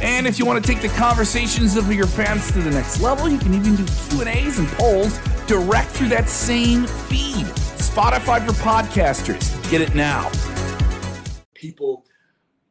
And 0.00 0.26
if 0.26 0.38
you 0.38 0.46
want 0.46 0.64
to 0.64 0.72
take 0.72 0.80
the 0.80 0.88
conversations 0.96 1.76
of 1.76 1.92
your 1.92 2.06
fans 2.06 2.52
to 2.52 2.60
the 2.60 2.70
next 2.70 3.00
level, 3.00 3.28
you 3.28 3.38
can 3.38 3.52
even 3.52 3.74
do 3.74 3.84
Q&As 4.10 4.58
and 4.58 4.68
polls 4.68 5.18
direct 5.46 5.90
through 5.90 6.08
that 6.10 6.28
same 6.28 6.86
feed. 6.86 7.46
Spotify 7.78 8.46
for 8.46 8.52
podcasters. 8.52 9.70
Get 9.70 9.80
it 9.80 9.94
now. 9.96 10.30
People 11.54 12.04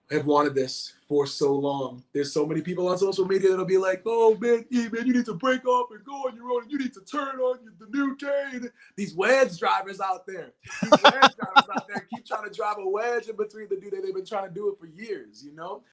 have 0.09 0.25
wanted 0.25 0.55
this 0.55 0.93
for 1.09 1.27
so 1.27 1.53
long. 1.53 2.03
There's 2.13 2.31
so 2.31 2.45
many 2.45 2.61
people 2.61 2.87
on 2.87 2.97
social 2.97 3.25
media 3.25 3.49
that'll 3.49 3.65
be 3.65 3.77
like, 3.77 4.03
"Oh 4.05 4.37
man, 4.39 4.65
yeah, 4.69 4.87
man, 4.87 5.05
you 5.05 5.13
need 5.13 5.25
to 5.25 5.33
break 5.33 5.65
off 5.65 5.91
and 5.91 6.03
go 6.05 6.13
on 6.13 6.35
your 6.35 6.49
own. 6.51 6.69
You 6.69 6.77
need 6.77 6.93
to 6.93 7.01
turn 7.01 7.39
on 7.39 7.59
the 7.77 7.87
new 7.87 8.15
day." 8.15 8.69
These 8.95 9.15
wedge 9.15 9.59
drivers 9.59 9.99
out 9.99 10.25
there, 10.25 10.53
these 10.81 10.91
wedge 11.03 11.35
drivers 11.35 11.69
out 11.75 11.87
there 11.89 12.07
keep 12.09 12.25
trying 12.25 12.49
to 12.49 12.55
drive 12.55 12.77
a 12.77 12.87
wedge 12.87 13.27
in 13.27 13.35
between 13.35 13.67
the 13.69 13.75
new 13.75 13.89
day. 13.89 13.97
They've 14.01 14.15
been 14.15 14.25
trying 14.25 14.47
to 14.47 14.53
do 14.53 14.69
it 14.69 14.79
for 14.79 14.85
years, 14.85 15.43
you 15.43 15.53
know. 15.53 15.83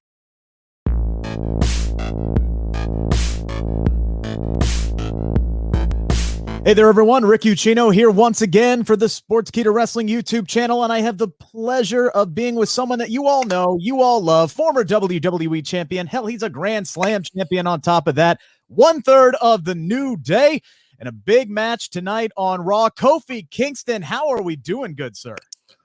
Hey 6.65 6.73
there, 6.73 6.89
everyone. 6.89 7.27
Rick 7.27 7.43
Ucchino 7.43 7.93
here 7.93 8.11
once 8.11 8.41
again 8.41 8.85
for 8.85 8.97
the 8.97 9.05
Sportskeeda 9.05 9.71
Wrestling 9.71 10.09
YouTube 10.09 10.49
channel, 10.49 10.83
and 10.83 10.91
I 10.91 11.03
have 11.03 11.19
the 11.19 11.29
pleasure 11.29 12.09
of 12.09 12.35
being 12.35 12.55
with 12.55 12.71
someone 12.71 12.99
that 13.01 13.11
you 13.11 13.27
all 13.27 13.45
know, 13.45 13.77
you 13.79 14.01
all 14.01 14.23
love, 14.23 14.51
former 14.51 14.83
WWE 14.83 15.63
champion. 15.67 16.07
Hell, 16.07 16.25
he's 16.25 16.43
a 16.43 16.49
Grand 16.49 16.89
Slam 16.89 17.23
champion 17.23 17.67
on 17.67 17.83
top 17.83 18.07
of 18.07 18.15
that. 18.15 18.41
One 18.69 19.03
third 19.03 19.37
of 19.43 19.67
the 19.67 19.75
new 19.75 20.17
day, 20.17 20.63
and 20.99 21.07
a 21.07 21.13
big 21.13 21.51
match 21.51 21.91
tonight 21.91 22.33
on 22.35 22.63
Raw. 22.63 22.89
Kofi 22.89 23.51
Kingston, 23.51 24.01
how 24.01 24.31
are 24.31 24.41
we 24.41 24.57
doing, 24.57 24.95
good 24.95 25.19
sir? 25.19 25.37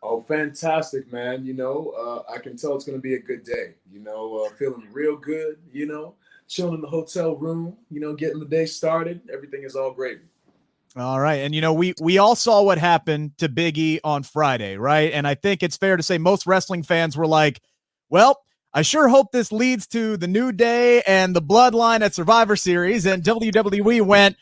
Oh, 0.01 0.21
fantastic, 0.21 1.11
man. 1.11 1.45
You 1.45 1.53
know, 1.53 1.93
uh, 1.97 2.31
I 2.31 2.37
can 2.37 2.55
tell 2.55 2.75
it's 2.75 2.85
going 2.85 2.97
to 2.97 3.01
be 3.01 3.15
a 3.15 3.19
good 3.19 3.43
day. 3.43 3.73
You 3.91 3.99
know, 3.99 4.45
uh, 4.45 4.49
feeling 4.55 4.87
real 4.91 5.17
good, 5.17 5.57
you 5.73 5.85
know, 5.87 6.15
chilling 6.47 6.75
in 6.75 6.81
the 6.81 6.87
hotel 6.87 7.35
room, 7.35 7.75
you 7.91 7.99
know, 7.99 8.13
getting 8.13 8.39
the 8.39 8.45
day 8.45 8.65
started. 8.65 9.21
Everything 9.31 9.63
is 9.63 9.75
all 9.75 9.91
great. 9.91 10.19
All 10.95 11.19
right. 11.19 11.41
And 11.41 11.53
you 11.53 11.61
know, 11.61 11.73
we 11.73 11.93
we 12.01 12.17
all 12.17 12.35
saw 12.35 12.63
what 12.63 12.77
happened 12.77 13.37
to 13.37 13.47
Biggie 13.47 13.99
on 14.03 14.23
Friday, 14.23 14.75
right? 14.77 15.11
And 15.13 15.27
I 15.27 15.35
think 15.35 15.61
it's 15.61 15.77
fair 15.77 15.95
to 15.95 16.03
say 16.03 16.17
most 16.17 16.47
wrestling 16.47 16.83
fans 16.83 17.15
were 17.15 17.27
like, 17.27 17.61
well, 18.09 18.41
I 18.73 18.81
sure 18.81 19.07
hope 19.07 19.31
this 19.31 19.51
leads 19.51 19.85
to 19.87 20.17
the 20.17 20.27
new 20.27 20.51
day 20.51 21.01
and 21.05 21.35
the 21.35 21.41
bloodline 21.41 22.01
at 22.01 22.15
Survivor 22.15 22.55
Series. 22.55 23.05
And 23.05 23.23
WWE 23.23 24.01
went, 24.01 24.35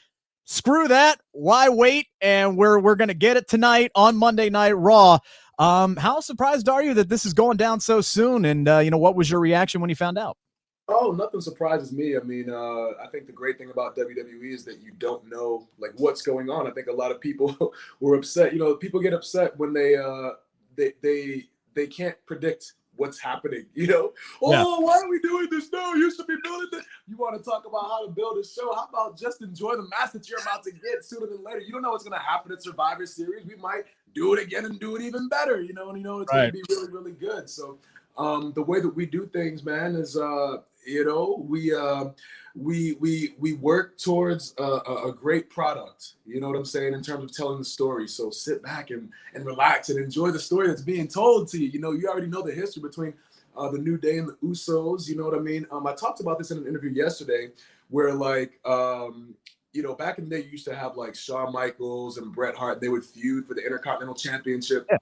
screw 0.45 0.87
that. 0.87 1.19
Why 1.31 1.67
wait? 1.67 2.07
And 2.21 2.57
we're 2.57 2.79
we're 2.79 2.95
gonna 2.95 3.13
get 3.13 3.35
it 3.35 3.49
tonight 3.49 3.91
on 3.93 4.15
Monday 4.15 4.49
Night 4.49 4.77
Raw. 4.77 5.19
Um, 5.59 5.95
how 5.95 6.19
surprised 6.19 6.69
are 6.69 6.83
you 6.83 6.93
that 6.95 7.09
this 7.09 7.25
is 7.25 7.33
going 7.33 7.57
down 7.57 7.79
so 7.79 8.01
soon? 8.01 8.45
And 8.45 8.67
uh, 8.67 8.79
you 8.79 8.91
know, 8.91 8.97
what 8.97 9.15
was 9.15 9.29
your 9.29 9.39
reaction 9.39 9.81
when 9.81 9.89
you 9.89 9.95
found 9.95 10.17
out? 10.17 10.37
Oh, 10.89 11.11
nothing 11.11 11.41
surprises 11.41 11.91
me. 11.91 12.15
I 12.15 12.21
mean, 12.21 12.49
uh, 12.49 13.03
I 13.03 13.07
think 13.11 13.25
the 13.27 13.33
great 13.33 13.57
thing 13.57 13.71
about 13.71 13.97
WWE 13.97 14.53
is 14.53 14.63
that 14.65 14.79
you 14.79 14.91
don't 14.97 15.29
know 15.29 15.67
like 15.77 15.91
what's 15.97 16.21
going 16.21 16.49
on. 16.49 16.65
I 16.65 16.71
think 16.71 16.87
a 16.87 16.93
lot 16.93 17.11
of 17.11 17.19
people 17.19 17.73
were 17.99 18.15
upset. 18.15 18.53
You 18.53 18.59
know, 18.59 18.75
people 18.75 19.01
get 19.01 19.13
upset 19.13 19.57
when 19.57 19.73
they 19.73 19.95
uh, 19.95 20.31
they 20.75 20.93
they 21.01 21.45
they 21.73 21.87
can't 21.87 22.15
predict 22.25 22.73
what's 22.97 23.19
happening. 23.19 23.65
You 23.77 23.85
know, 23.85 24.13
oh, 24.41 24.51
yeah. 24.51 24.63
why 24.63 24.97
are 24.97 25.07
we 25.07 25.19
doing 25.19 25.47
this? 25.51 25.71
No, 25.71 25.93
you 25.93 26.05
used 26.05 26.19
to 26.19 26.25
be 26.25 26.35
building 26.43 26.67
this. 26.71 26.83
You 27.07 27.15
want 27.15 27.37
to 27.37 27.43
talk 27.47 27.65
about 27.67 27.83
how 27.83 28.05
to 28.05 28.11
build 28.11 28.37
a 28.39 28.43
show? 28.43 28.73
How 28.73 28.87
about 28.91 29.17
just 29.17 29.41
enjoy 29.41 29.75
the 29.75 29.83
match 29.83 30.13
that 30.13 30.27
you're 30.27 30.41
about 30.41 30.63
to 30.63 30.71
get 30.71 31.05
sooner 31.05 31.27
than 31.27 31.43
later? 31.43 31.59
You 31.59 31.71
don't 31.73 31.83
know 31.83 31.91
what's 31.91 32.03
going 32.03 32.19
to 32.19 32.25
happen 32.25 32.51
at 32.51 32.63
Survivor 32.63 33.05
Series. 33.05 33.45
We 33.45 33.55
might 33.55 33.83
do 34.15 34.33
it 34.33 34.41
again 34.41 34.65
and 34.65 34.79
do 34.79 34.95
it 34.95 35.03
even 35.03 35.29
better. 35.29 35.61
You 35.61 35.73
know, 35.73 35.89
and 35.89 35.97
you 35.97 36.03
know 36.03 36.19
it's 36.21 36.33
right. 36.33 36.51
going 36.51 36.63
to 36.63 36.67
be 36.67 36.75
really 36.75 36.91
really 36.91 37.11
good. 37.11 37.49
So 37.49 37.77
um, 38.17 38.51
the 38.55 38.63
way 38.63 38.79
that 38.81 38.89
we 38.89 39.05
do 39.05 39.27
things, 39.27 39.63
man, 39.63 39.95
is 39.95 40.17
uh, 40.17 40.57
you 40.85 41.05
know 41.05 41.45
we 41.47 41.73
uh, 41.73 42.05
we 42.55 42.93
we 42.93 43.35
we 43.37 43.53
work 43.53 43.97
towards 43.97 44.53
a, 44.57 44.63
a, 44.63 45.13
great 45.13 45.47
product 45.49 46.13
you 46.25 46.41
know 46.41 46.47
what 46.47 46.57
i'm 46.57 46.65
saying 46.65 46.93
in 46.93 47.03
terms 47.03 47.23
of 47.23 47.31
telling 47.31 47.59
the 47.59 47.65
story 47.65 48.07
so 48.07 48.31
sit 48.31 48.63
back 48.63 48.89
and 48.89 49.09
and 49.35 49.45
relax 49.45 49.89
and 49.89 50.03
enjoy 50.03 50.31
the 50.31 50.39
story 50.39 50.67
that's 50.67 50.81
being 50.81 51.07
told 51.07 51.47
to 51.47 51.59
you 51.59 51.67
you 51.67 51.79
know 51.79 51.91
you 51.91 52.07
already 52.07 52.25
know 52.25 52.41
the 52.41 52.51
history 52.51 52.81
between 52.81 53.13
uh, 53.55 53.69
the 53.69 53.77
new 53.77 53.95
day 53.97 54.17
and 54.17 54.27
the 54.27 54.33
usos 54.43 55.07
you 55.07 55.15
know 55.15 55.23
what 55.23 55.35
i 55.35 55.39
mean 55.39 55.67
um, 55.71 55.85
i 55.85 55.93
talked 55.93 56.19
about 56.19 56.39
this 56.39 56.49
in 56.49 56.57
an 56.57 56.67
interview 56.67 56.89
yesterday 56.89 57.49
where 57.89 58.13
like 58.13 58.59
um, 58.65 59.35
you 59.73 59.83
know, 59.83 59.93
back 59.93 60.17
in 60.17 60.27
the 60.27 60.35
day, 60.35 60.43
you 60.43 60.51
used 60.51 60.65
to 60.65 60.75
have 60.75 60.97
like 60.97 61.15
Shawn 61.15 61.53
Michaels 61.53 62.17
and 62.17 62.33
Bret 62.33 62.55
Hart. 62.55 62.81
They 62.81 62.89
would 62.89 63.05
feud 63.05 63.45
for 63.45 63.53
the 63.53 63.61
Intercontinental 63.61 64.15
Championship. 64.15 64.87
Yeah. 64.89 64.97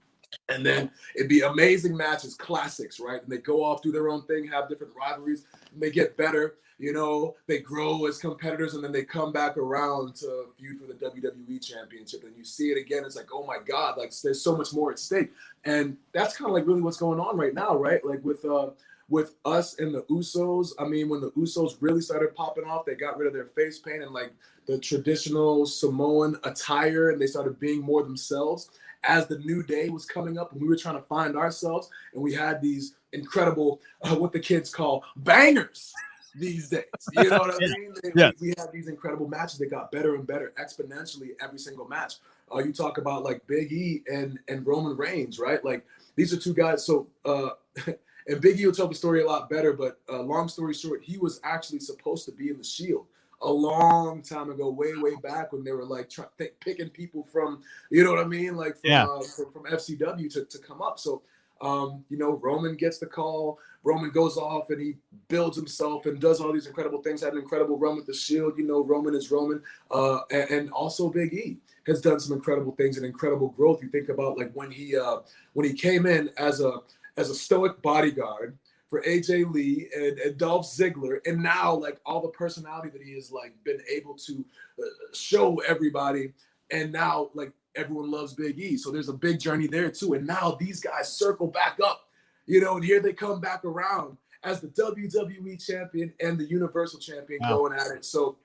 And 0.48 0.64
then 0.64 0.90
it'd 1.14 1.28
be 1.28 1.40
amazing 1.40 1.96
matches, 1.96 2.34
classics, 2.34 3.00
right? 3.00 3.22
And 3.22 3.30
they 3.30 3.38
go 3.38 3.64
off, 3.64 3.82
do 3.82 3.92
their 3.92 4.08
own 4.08 4.22
thing, 4.26 4.46
have 4.46 4.68
different 4.68 4.92
rivalries, 4.98 5.44
and 5.72 5.80
they 5.80 5.90
get 5.90 6.16
better. 6.16 6.56
You 6.78 6.92
know, 6.92 7.36
they 7.46 7.58
grow 7.58 8.04
as 8.04 8.18
competitors, 8.18 8.74
and 8.74 8.84
then 8.84 8.92
they 8.92 9.02
come 9.02 9.32
back 9.32 9.56
around 9.56 10.14
to 10.16 10.46
feud 10.58 10.78
for 10.78 10.86
the 10.86 10.94
WWE 10.94 11.64
Championship. 11.64 12.22
And 12.24 12.36
you 12.36 12.44
see 12.44 12.68
it 12.70 12.78
again. 12.78 13.04
It's 13.04 13.16
like, 13.16 13.30
oh 13.32 13.46
my 13.46 13.56
God, 13.66 13.96
like 13.96 14.12
there's 14.22 14.42
so 14.42 14.56
much 14.56 14.74
more 14.74 14.90
at 14.92 14.98
stake. 14.98 15.32
And 15.64 15.96
that's 16.12 16.36
kind 16.36 16.50
of 16.50 16.54
like 16.54 16.66
really 16.66 16.82
what's 16.82 16.98
going 16.98 17.18
on 17.18 17.36
right 17.36 17.54
now, 17.54 17.76
right? 17.76 18.04
Like 18.04 18.22
with 18.24 18.44
uh 18.44 18.70
with 19.08 19.36
us 19.44 19.78
and 19.78 19.94
the 19.94 20.02
Usos. 20.02 20.72
I 20.78 20.84
mean, 20.84 21.08
when 21.08 21.20
the 21.20 21.30
Usos 21.30 21.76
really 21.80 22.00
started 22.00 22.34
popping 22.34 22.64
off, 22.64 22.84
they 22.84 22.94
got 22.94 23.16
rid 23.16 23.28
of 23.28 23.32
their 23.32 23.46
face 23.46 23.78
paint 23.78 24.02
and 24.02 24.12
like 24.12 24.32
the 24.66 24.78
traditional 24.78 25.64
Samoan 25.64 26.36
attire, 26.44 27.10
and 27.10 27.20
they 27.20 27.28
started 27.28 27.58
being 27.60 27.80
more 27.80 28.02
themselves 28.02 28.70
as 29.06 29.26
the 29.26 29.38
new 29.38 29.62
day 29.62 29.88
was 29.88 30.04
coming 30.04 30.38
up 30.38 30.52
and 30.52 30.60
we 30.60 30.68
were 30.68 30.76
trying 30.76 30.96
to 30.96 31.02
find 31.02 31.36
ourselves 31.36 31.90
and 32.14 32.22
we 32.22 32.32
had 32.32 32.60
these 32.60 32.96
incredible 33.12 33.80
uh, 34.02 34.14
what 34.14 34.32
the 34.32 34.40
kids 34.40 34.72
call 34.72 35.04
bangers 35.16 35.92
these 36.34 36.68
days. 36.68 36.84
You 37.12 37.30
know 37.30 37.38
what 37.38 37.54
i 37.54 37.58
mean? 37.60 37.94
Yes. 38.14 38.34
we, 38.40 38.48
we 38.48 38.54
had 38.58 38.70
these 38.72 38.88
incredible 38.88 39.28
matches 39.28 39.58
that 39.58 39.70
got 39.70 39.90
better 39.90 40.14
and 40.14 40.26
better 40.26 40.52
exponentially 40.60 41.30
every 41.40 41.58
single 41.58 41.88
match. 41.88 42.14
Uh, 42.54 42.58
you 42.58 42.72
talk 42.72 42.98
about 42.98 43.24
like 43.24 43.46
big 43.46 43.72
e 43.72 44.02
and 44.10 44.38
and 44.48 44.66
roman 44.66 44.96
reigns 44.96 45.38
right? 45.38 45.64
Like 45.64 45.84
these 46.14 46.32
are 46.32 46.38
two 46.38 46.54
guys 46.54 46.84
so 46.84 47.06
uh 47.24 47.50
and 48.28 48.40
big 48.40 48.58
e 48.60 48.66
will 48.66 48.74
tell 48.74 48.88
the 48.88 48.94
story 48.94 49.22
a 49.22 49.26
lot 49.26 49.48
better 49.48 49.72
but 49.72 50.00
uh, 50.08 50.20
long 50.20 50.48
story 50.48 50.74
short 50.74 51.02
he 51.02 51.18
was 51.18 51.40
actually 51.44 51.80
supposed 51.80 52.24
to 52.24 52.32
be 52.32 52.48
in 52.48 52.58
the 52.58 52.64
shield 52.64 53.06
a 53.42 53.50
long 53.50 54.22
time 54.22 54.50
ago, 54.50 54.70
way 54.70 54.94
way 54.96 55.14
back 55.22 55.52
when 55.52 55.62
they 55.64 55.72
were 55.72 55.84
like 55.84 56.08
try, 56.08 56.24
picking 56.60 56.88
people 56.88 57.22
from, 57.22 57.62
you 57.90 58.02
know 58.02 58.10
what 58.10 58.24
I 58.24 58.26
mean, 58.26 58.56
like 58.56 58.78
from, 58.78 58.90
yeah. 58.90 59.04
uh, 59.04 59.20
from, 59.22 59.52
from, 59.52 59.64
FCW 59.64 60.32
to, 60.32 60.44
to 60.44 60.58
come 60.58 60.80
up. 60.80 60.98
So, 60.98 61.22
um, 61.60 62.04
you 62.08 62.18
know, 62.18 62.32
Roman 62.32 62.76
gets 62.76 62.98
the 62.98 63.06
call. 63.06 63.58
Roman 63.82 64.10
goes 64.10 64.36
off 64.36 64.70
and 64.70 64.80
he 64.80 64.96
builds 65.28 65.56
himself 65.56 66.06
and 66.06 66.20
does 66.20 66.40
all 66.40 66.52
these 66.52 66.66
incredible 66.66 67.02
things. 67.02 67.22
Had 67.22 67.34
an 67.34 67.38
incredible 67.38 67.78
run 67.78 67.96
with 67.96 68.06
the 68.06 68.14
Shield. 68.14 68.58
You 68.58 68.66
know, 68.66 68.82
Roman 68.82 69.14
is 69.14 69.30
Roman, 69.30 69.62
uh, 69.90 70.20
and, 70.30 70.50
and 70.50 70.70
also 70.70 71.08
Big 71.08 71.32
E 71.32 71.58
has 71.86 72.00
done 72.00 72.18
some 72.18 72.36
incredible 72.36 72.72
things 72.72 72.96
and 72.96 73.06
incredible 73.06 73.48
growth. 73.50 73.82
You 73.82 73.88
think 73.88 74.08
about 74.08 74.38
like 74.38 74.50
when 74.54 74.70
he 74.70 74.96
uh, 74.96 75.18
when 75.52 75.66
he 75.66 75.72
came 75.72 76.06
in 76.06 76.30
as 76.36 76.60
a 76.60 76.80
as 77.16 77.30
a 77.30 77.34
stoic 77.34 77.80
bodyguard 77.82 78.58
for 78.88 79.02
AJ 79.02 79.52
Lee 79.52 79.88
and, 79.94 80.18
and 80.18 80.38
Dolph 80.38 80.66
Ziggler, 80.66 81.18
and 81.26 81.42
now 81.42 81.74
like 81.74 81.98
all 82.06 82.20
the 82.20 82.28
personality 82.28 82.90
that 82.90 83.02
he 83.02 83.14
has 83.14 83.32
like 83.32 83.52
been 83.64 83.80
able 83.92 84.14
to 84.14 84.44
uh, 84.80 84.86
show 85.12 85.60
everybody, 85.66 86.32
and 86.70 86.92
now 86.92 87.30
like 87.34 87.52
everyone 87.74 88.10
loves 88.10 88.34
Big 88.34 88.58
E. 88.58 88.76
So 88.76 88.90
there's 88.90 89.08
a 89.08 89.14
big 89.14 89.38
journey 89.38 89.66
there 89.66 89.90
too. 89.90 90.14
And 90.14 90.26
now 90.26 90.56
these 90.58 90.80
guys 90.80 91.12
circle 91.12 91.48
back 91.48 91.78
up, 91.84 92.08
you 92.46 92.60
know, 92.60 92.76
and 92.76 92.84
here 92.84 93.00
they 93.00 93.12
come 93.12 93.40
back 93.40 93.64
around 93.64 94.16
as 94.44 94.60
the 94.60 94.68
WWE 94.68 95.64
champion 95.64 96.12
and 96.20 96.38
the 96.38 96.44
Universal 96.44 97.00
champion 97.00 97.40
wow. 97.42 97.58
going 97.58 97.72
at 97.78 97.88
it. 97.88 98.04
So 98.04 98.36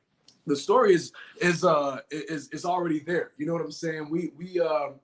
the 0.48 0.56
story 0.56 0.94
is 0.94 1.12
is 1.40 1.64
uh 1.64 2.00
is 2.10 2.50
is 2.50 2.66
already 2.66 3.00
there. 3.00 3.32
You 3.38 3.46
know 3.46 3.54
what 3.54 3.62
I'm 3.62 3.72
saying? 3.72 4.10
We 4.10 4.32
we 4.38 4.60
um 4.60 4.96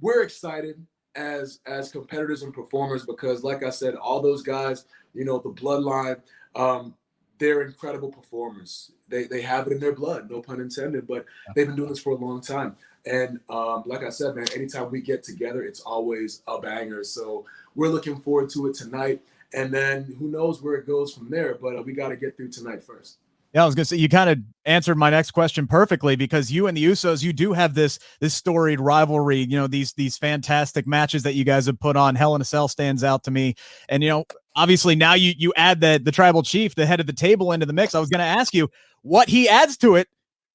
we're 0.00 0.22
excited 0.22 0.84
as 1.16 1.60
as 1.66 1.92
competitors 1.92 2.42
and 2.42 2.52
performers 2.52 3.04
because 3.06 3.44
like 3.44 3.62
i 3.62 3.70
said 3.70 3.94
all 3.94 4.20
those 4.20 4.42
guys 4.42 4.84
you 5.14 5.24
know 5.24 5.38
the 5.38 5.50
bloodline 5.50 6.20
um 6.56 6.94
they're 7.38 7.62
incredible 7.62 8.10
performers. 8.10 8.92
They 9.08 9.24
they 9.24 9.42
have 9.42 9.66
it 9.66 9.72
in 9.72 9.80
their 9.80 9.92
blood 9.92 10.30
no 10.30 10.40
pun 10.40 10.60
intended 10.60 11.06
but 11.06 11.26
they've 11.54 11.66
been 11.66 11.76
doing 11.76 11.90
this 11.90 12.00
for 12.00 12.12
a 12.12 12.16
long 12.16 12.40
time. 12.40 12.76
And 13.06 13.38
um, 13.50 13.82
like 13.86 14.02
i 14.02 14.08
said 14.08 14.34
man 14.34 14.46
anytime 14.54 14.90
we 14.90 15.00
get 15.00 15.22
together 15.22 15.62
it's 15.62 15.80
always 15.80 16.42
a 16.46 16.58
banger. 16.58 17.04
So 17.04 17.44
we're 17.74 17.88
looking 17.88 18.16
forward 18.16 18.50
to 18.50 18.66
it 18.66 18.74
tonight. 18.74 19.20
And 19.52 19.72
then 19.72 20.16
who 20.18 20.28
knows 20.28 20.62
where 20.62 20.74
it 20.74 20.86
goes 20.86 21.12
from 21.12 21.28
there 21.28 21.56
but 21.60 21.76
uh, 21.76 21.82
we 21.82 21.92
got 21.92 22.08
to 22.08 22.16
get 22.16 22.36
through 22.36 22.50
tonight 22.50 22.82
first 22.82 23.18
Yeah, 23.54 23.62
I 23.62 23.66
was 23.66 23.76
gonna 23.76 23.84
say 23.84 23.98
you 23.98 24.08
kind 24.08 24.28
of 24.28 24.38
answered 24.64 24.96
my 24.96 25.10
next 25.10 25.30
question 25.30 25.68
perfectly 25.68 26.16
because 26.16 26.50
you 26.50 26.66
and 26.66 26.76
the 26.76 26.84
Usos, 26.84 27.22
you 27.22 27.32
do 27.32 27.52
have 27.52 27.74
this 27.74 28.00
this 28.18 28.34
storied 28.34 28.80
rivalry. 28.80 29.38
You 29.38 29.56
know 29.56 29.68
these 29.68 29.92
these 29.92 30.18
fantastic 30.18 30.88
matches 30.88 31.22
that 31.22 31.34
you 31.34 31.44
guys 31.44 31.66
have 31.66 31.78
put 31.78 31.96
on. 31.96 32.16
Hell 32.16 32.34
in 32.34 32.40
a 32.40 32.44
Cell 32.44 32.66
stands 32.66 33.04
out 33.04 33.22
to 33.24 33.30
me, 33.30 33.54
and 33.88 34.02
you 34.02 34.08
know 34.08 34.24
obviously 34.56 34.96
now 34.96 35.14
you 35.14 35.34
you 35.38 35.52
add 35.56 35.80
the 35.80 36.00
the 36.02 36.10
tribal 36.10 36.42
chief, 36.42 36.74
the 36.74 36.84
head 36.84 36.98
of 36.98 37.06
the 37.06 37.12
table, 37.12 37.52
into 37.52 37.64
the 37.64 37.72
mix. 37.72 37.94
I 37.94 38.00
was 38.00 38.08
gonna 38.08 38.24
ask 38.24 38.52
you 38.54 38.68
what 39.02 39.28
he 39.28 39.48
adds 39.48 39.76
to 39.78 39.94
it. 39.94 40.08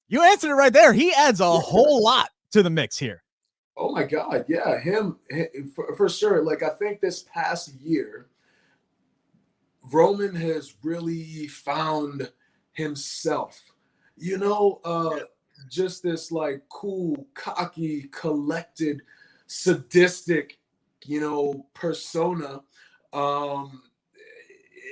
You 0.08 0.22
answered 0.22 0.50
it 0.50 0.54
right 0.54 0.72
there. 0.72 0.92
He 0.92 1.10
adds 1.14 1.40
a 1.40 1.50
whole 1.50 2.04
lot 2.04 2.28
to 2.52 2.62
the 2.62 2.70
mix 2.70 2.98
here. 2.98 3.22
Oh 3.78 3.92
my 3.92 4.02
God, 4.04 4.44
yeah, 4.46 4.78
him, 4.78 5.16
him 5.30 5.72
for, 5.74 5.96
for 5.96 6.10
sure. 6.10 6.44
Like 6.44 6.62
I 6.62 6.68
think 6.68 7.00
this 7.00 7.22
past 7.22 7.72
year, 7.80 8.26
Roman 9.90 10.34
has 10.34 10.74
really 10.82 11.46
found 11.46 12.30
himself. 12.80 13.62
You 14.18 14.38
know, 14.38 14.80
uh, 14.84 15.20
just 15.70 16.02
this 16.04 16.32
like 16.32 16.62
cool, 16.70 17.26
cocky, 17.34 18.08
collected, 18.12 19.02
sadistic, 19.48 20.58
you 21.06 21.20
know, 21.20 21.66
persona. 21.74 22.62
Um, 23.14 23.82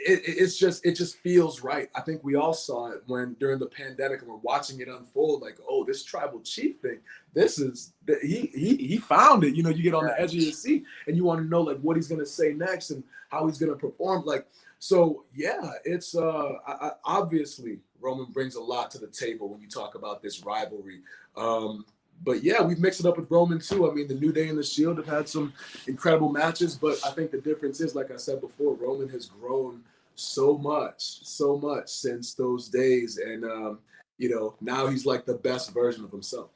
it, 0.08 0.22
it's 0.24 0.58
just 0.58 0.84
it 0.86 0.92
just 0.92 1.16
feels 1.18 1.62
right. 1.62 1.88
I 1.94 2.00
think 2.00 2.24
we 2.24 2.34
all 2.34 2.54
saw 2.54 2.90
it 2.90 3.02
when 3.06 3.34
during 3.38 3.58
the 3.58 3.66
pandemic 3.66 4.20
and 4.20 4.30
we're 4.30 4.36
watching 4.36 4.80
it 4.80 4.88
unfold. 4.88 5.42
Like, 5.42 5.58
oh, 5.68 5.84
this 5.84 6.02
tribal 6.04 6.40
chief 6.40 6.76
thing. 6.80 6.98
This 7.34 7.58
is 7.58 7.92
he 8.22 8.50
he 8.54 8.76
he 8.76 8.96
found 8.96 9.44
it. 9.44 9.54
You 9.54 9.62
know, 9.62 9.70
you 9.70 9.82
get 9.82 9.94
on 9.94 10.06
the 10.06 10.20
edge 10.20 10.34
of 10.34 10.40
your 10.40 10.52
seat 10.52 10.84
and 11.06 11.16
you 11.16 11.24
want 11.24 11.40
to 11.40 11.46
know 11.46 11.60
like 11.60 11.78
what 11.80 11.96
he's 11.96 12.08
gonna 12.08 12.26
say 12.26 12.52
next 12.52 12.90
and 12.90 13.04
how 13.28 13.46
he's 13.46 13.58
gonna 13.58 13.76
perform. 13.76 14.24
Like 14.24 14.46
so 14.78 15.24
yeah, 15.34 15.72
it's 15.84 16.16
uh 16.16 16.52
I, 16.66 16.72
I, 16.72 16.90
obviously 17.04 17.78
Roman 18.00 18.32
brings 18.32 18.54
a 18.54 18.62
lot 18.62 18.90
to 18.92 18.98
the 18.98 19.08
table 19.08 19.48
when 19.48 19.60
you 19.60 19.68
talk 19.68 19.94
about 19.94 20.22
this 20.22 20.42
rivalry. 20.44 21.00
Um, 21.36 21.84
but 22.24 22.42
yeah, 22.42 22.62
we've 22.62 22.78
mixed 22.78 23.00
it 23.00 23.06
up 23.06 23.16
with 23.16 23.30
Roman 23.30 23.60
too. 23.60 23.90
I 23.90 23.94
mean, 23.94 24.08
the 24.08 24.14
New 24.14 24.32
Day 24.32 24.48
and 24.48 24.58
the 24.58 24.62
Shield 24.64 24.98
have 24.98 25.06
had 25.06 25.28
some 25.28 25.52
incredible 25.86 26.30
matches, 26.30 26.74
but 26.74 26.98
I 27.06 27.10
think 27.10 27.30
the 27.30 27.40
difference 27.40 27.80
is, 27.80 27.94
like 27.94 28.10
I 28.10 28.16
said 28.16 28.40
before, 28.40 28.74
Roman 28.74 29.08
has 29.10 29.26
grown 29.26 29.82
so 30.18 30.58
much, 30.58 31.24
so 31.24 31.56
much 31.58 31.88
since 31.88 32.34
those 32.34 32.68
days, 32.68 33.18
and 33.18 33.44
um, 33.44 33.78
you 34.18 34.28
know 34.28 34.54
now 34.60 34.86
he's 34.86 35.06
like 35.06 35.24
the 35.24 35.34
best 35.34 35.72
version 35.72 36.04
of 36.04 36.10
himself. 36.10 36.50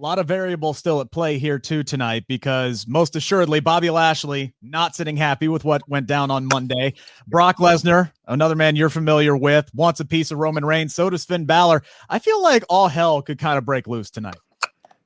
A 0.00 0.02
lot 0.02 0.18
of 0.18 0.26
variables 0.26 0.76
still 0.76 1.00
at 1.00 1.12
play 1.12 1.38
here 1.38 1.58
too 1.58 1.84
tonight 1.84 2.24
because 2.26 2.84
most 2.88 3.14
assuredly 3.14 3.60
Bobby 3.60 3.90
Lashley 3.90 4.52
not 4.60 4.96
sitting 4.96 5.16
happy 5.16 5.46
with 5.46 5.64
what 5.64 5.88
went 5.88 6.08
down 6.08 6.32
on 6.32 6.46
Monday. 6.46 6.94
Brock 7.28 7.58
Lesnar, 7.58 8.10
another 8.26 8.56
man 8.56 8.74
you're 8.74 8.88
familiar 8.88 9.36
with, 9.36 9.72
wants 9.72 10.00
a 10.00 10.04
piece 10.04 10.32
of 10.32 10.38
Roman 10.38 10.64
Reigns. 10.64 10.96
So 10.96 11.10
does 11.10 11.24
Finn 11.24 11.44
Balor. 11.44 11.84
I 12.10 12.18
feel 12.18 12.42
like 12.42 12.64
all 12.68 12.88
hell 12.88 13.22
could 13.22 13.38
kind 13.38 13.56
of 13.56 13.64
break 13.64 13.86
loose 13.86 14.10
tonight. 14.10 14.36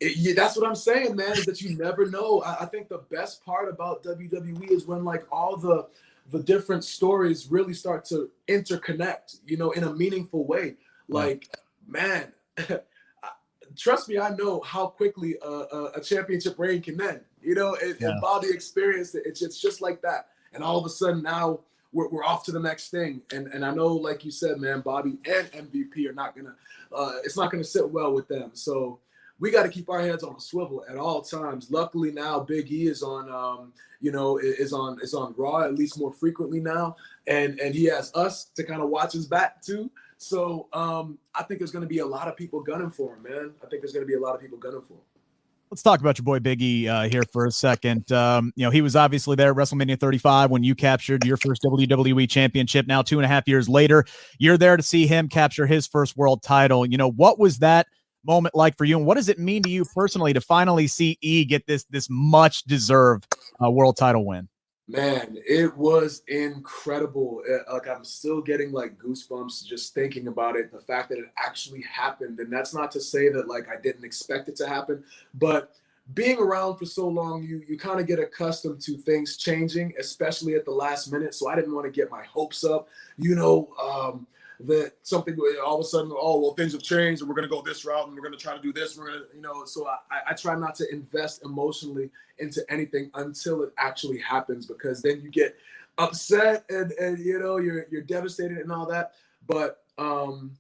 It, 0.01 0.17
yeah, 0.17 0.33
that's 0.35 0.57
what 0.57 0.67
I'm 0.67 0.75
saying, 0.75 1.17
man. 1.17 1.33
Is 1.33 1.45
that 1.45 1.61
you 1.61 1.77
never 1.77 2.07
know. 2.07 2.41
I, 2.41 2.63
I 2.63 2.65
think 2.65 2.89
the 2.89 3.03
best 3.11 3.45
part 3.45 3.69
about 3.69 4.03
WWE 4.05 4.71
is 4.71 4.87
when 4.87 5.05
like 5.05 5.27
all 5.31 5.59
the 5.59 5.87
the 6.31 6.43
different 6.43 6.85
stories 6.85 7.49
really 7.51 7.75
start 7.75 8.05
to 8.07 8.31
interconnect. 8.49 9.41
You 9.47 9.57
know, 9.57 9.71
in 9.73 9.85
a 9.85 9.93
meaningful 9.93 10.45
way. 10.45 10.77
Like, 11.09 11.49
man. 11.87 12.33
trust 13.77 14.09
me, 14.09 14.19
I 14.19 14.31
know 14.31 14.61
how 14.61 14.89
quickly 14.89 15.37
a, 15.43 15.91
a 15.95 16.01
championship 16.01 16.59
reign 16.59 16.83
can 16.83 17.01
end. 17.01 17.21
You 17.41 17.55
know, 17.55 17.77
and, 17.83 17.97
yeah. 18.01 18.09
and 18.09 18.21
Bobby 18.21 18.49
experienced 18.49 19.15
it. 19.15 19.23
It's, 19.25 19.43
it's 19.43 19.61
just 19.61 19.81
like 19.81 20.03
that. 20.03 20.29
And 20.53 20.65
all 20.65 20.79
of 20.79 20.85
a 20.85 20.89
sudden 20.89 21.23
now 21.23 21.61
we're, 21.93 22.09
we're 22.09 22.25
off 22.25 22.45
to 22.45 22.53
the 22.53 22.61
next 22.61 22.91
thing. 22.91 23.23
And 23.33 23.49
and 23.49 23.65
I 23.65 23.73
know, 23.73 23.89
like 23.89 24.25
you 24.25 24.31
said, 24.31 24.59
man, 24.59 24.81
Bobby 24.81 25.19
and 25.27 25.51
MVP 25.53 26.09
are 26.09 26.13
not 26.13 26.37
gonna. 26.37 26.55
Uh, 26.93 27.13
it's 27.25 27.37
not 27.37 27.51
gonna 27.51 27.65
sit 27.65 27.89
well 27.89 28.13
with 28.13 28.29
them. 28.29 28.51
So 28.55 28.99
we 29.41 29.51
got 29.51 29.63
to 29.63 29.69
keep 29.69 29.89
our 29.89 30.01
heads 30.01 30.25
on 30.25 30.35
a 30.35 30.41
swivel 30.41 30.85
at 30.89 30.97
all 30.97 31.23
times. 31.23 31.71
Luckily 31.71 32.11
now, 32.11 32.41
Big 32.41 32.71
E 32.71 32.89
is 32.89 33.03
on, 33.03 33.31
um, 33.31 33.73
you 34.01 34.11
know, 34.11 34.39
is 34.39 34.73
on 34.73 34.99
is 35.03 35.15
on 35.15 35.35
Raw 35.37 35.61
at 35.61 35.75
least 35.75 35.99
more 35.99 36.13
frequently 36.13 36.61
now, 36.61 36.97
and 37.27 37.59
and 37.61 37.75
he 37.75 37.85
has 37.85 38.13
us 38.15 38.47
to 38.57 38.65
kind 38.65 38.83
of 38.83 38.89
watch 38.89 39.13
his 39.13 39.27
back 39.27 39.63
too. 39.63 39.91
So 40.19 40.69
um, 40.73 41.19
I 41.35 41.45
think 41.45 41.61
there's 41.61 41.71
going 41.71 41.83
to 41.83 41.89
be 41.89 42.01
a 42.01 42.07
lot 42.07 42.27
of 42.27 42.37
people 42.37 42.61
gunning 42.61 42.91
for 42.91 43.15
him, 43.15 43.23
man. 43.23 43.55
I 43.63 43.69
think 43.69 43.83
there's 43.83 43.93
going 43.93 44.05
to 44.05 44.09
be 44.09 44.15
a 44.15 44.21
lot 44.21 44.35
of 44.35 44.41
people 44.41 44.59
gunning 44.59 44.83
for 44.83 44.95
him. 44.95 45.01
Let's 45.71 45.83
talk 45.83 46.01
about 46.01 46.17
your 46.17 46.25
boy 46.25 46.39
Biggie 46.39 46.89
uh, 46.89 47.11
here 47.11 47.23
for 47.31 47.45
a 47.45 47.51
second. 47.51 48.11
Um, 48.11 48.53
you 48.57 48.65
know, 48.65 48.71
he 48.71 48.81
was 48.81 48.97
obviously 48.97 49.37
there 49.37 49.51
at 49.51 49.57
WrestleMania 49.57 50.01
35 50.01 50.51
when 50.51 50.65
you 50.65 50.75
captured 50.75 51.27
your 51.27 51.37
first 51.37 51.63
WWE 51.63 52.29
championship. 52.29 52.87
Now, 52.87 53.03
two 53.03 53.19
and 53.19 53.27
a 53.27 53.29
half 53.29 53.47
years 53.47 53.69
later, 53.69 54.07
you're 54.39 54.57
there 54.57 54.79
to 54.79 54.83
see 54.83 55.07
him 55.07 55.29
capture 55.29 55.67
his 55.67 55.87
first 55.87 56.17
world 56.17 56.43
title. 56.43 56.87
You 56.87 56.97
know, 56.97 57.11
what 57.11 57.39
was 57.39 57.59
that 57.59 57.87
moment 58.25 58.55
like 58.55 58.77
for 58.77 58.85
you, 58.85 58.97
and 58.97 59.07
what 59.07 59.17
does 59.17 59.29
it 59.29 59.39
mean 59.39 59.63
to 59.63 59.71
you 59.71 59.85
personally 59.95 60.33
to 60.33 60.41
finally 60.41 60.87
see 60.87 61.19
E 61.21 61.45
get 61.45 61.67
this 61.67 61.85
this 61.85 62.09
much 62.11 62.65
deserved 62.65 63.27
uh, 63.63 63.71
world 63.71 63.97
title 63.97 64.25
win? 64.25 64.49
Man, 64.91 65.37
it 65.47 65.77
was 65.77 66.23
incredible. 66.29 67.43
Uh, 67.49 67.75
like 67.75 67.87
I'm 67.89 68.05
still 68.05 68.41
getting 68.41 68.73
like 68.73 68.97
goosebumps 68.97 69.67
just 69.67 69.93
thinking 69.93 70.29
about 70.29 70.57
it. 70.57 70.73
The 70.73 70.81
fact 70.81 71.11
that 71.11 71.19
it 71.19 71.27
actually 71.37 71.83
happened, 71.83 72.41
and 72.41 72.51
that's 72.51 72.73
not 72.73 72.91
to 72.93 73.01
say 73.01 73.29
that 73.29 73.49
like 73.49 73.69
I 73.69 73.79
didn't 73.81 74.05
expect 74.05 74.49
it 74.49 74.57
to 74.57 74.67
happen, 74.67 75.05
but 75.35 75.75
being 76.15 76.39
around 76.39 76.79
for 76.79 76.87
so 76.87 77.07
long, 77.09 77.43
you 77.43 77.63
you 77.69 77.79
kind 77.79 78.01
of 78.01 78.07
get 78.07 78.19
accustomed 78.19 78.81
to 78.83 78.97
things 78.97 79.37
changing, 79.37 79.95
especially 79.99 80.55
at 80.55 80.65
the 80.65 80.71
last 80.71 81.13
minute. 81.13 81.35
So 81.35 81.49
I 81.49 81.55
didn't 81.55 81.75
want 81.75 81.87
to 81.87 81.93
get 81.93 82.11
my 82.11 82.25
hopes 82.25 82.65
up, 82.65 82.89
you 83.17 83.35
know. 83.35 83.69
Um, 83.83 84.27
that 84.61 84.95
something 85.03 85.37
all 85.65 85.77
of 85.77 85.81
a 85.81 85.85
sudden, 85.85 86.13
oh 86.13 86.41
well, 86.41 86.55
things 86.55 86.73
have 86.73 86.83
changed 86.83 87.21
and 87.21 87.29
we're 87.29 87.35
gonna 87.37 87.47
go 87.47 87.63
this 87.63 87.85
route 87.85 88.09
and 88.09 88.17
we're 88.17 88.23
gonna 88.23 88.37
try 88.37 88.57
to 88.57 88.63
do 88.63 88.73
this. 88.73 88.99
We're 88.99 89.07
gonna, 89.07 89.25
you 89.33 89.41
know, 89.41 89.65
so 89.65 89.87
I, 89.87 89.99
I 90.31 90.35
try 90.35 90.57
not 90.57 90.75
to 90.77 90.93
invest 90.93 91.45
emotionally 91.45 92.11
into 92.39 92.65
anything 92.69 93.11
until 93.15 93.63
it 93.63 93.73
actually 93.79 94.19
happens 94.19 94.67
because 94.67 95.01
then 95.01 95.21
you 95.21 95.31
get 95.31 95.57
upset 95.99 96.65
and 96.71 96.93
and 96.93 97.19
you 97.19 97.39
know 97.39 97.59
you're 97.59 97.87
you're 97.91 98.03
devastated 98.03 98.59
and 98.59 98.73
all 98.73 98.87
that. 98.87 99.13
But 99.47 99.85
um 99.97 100.57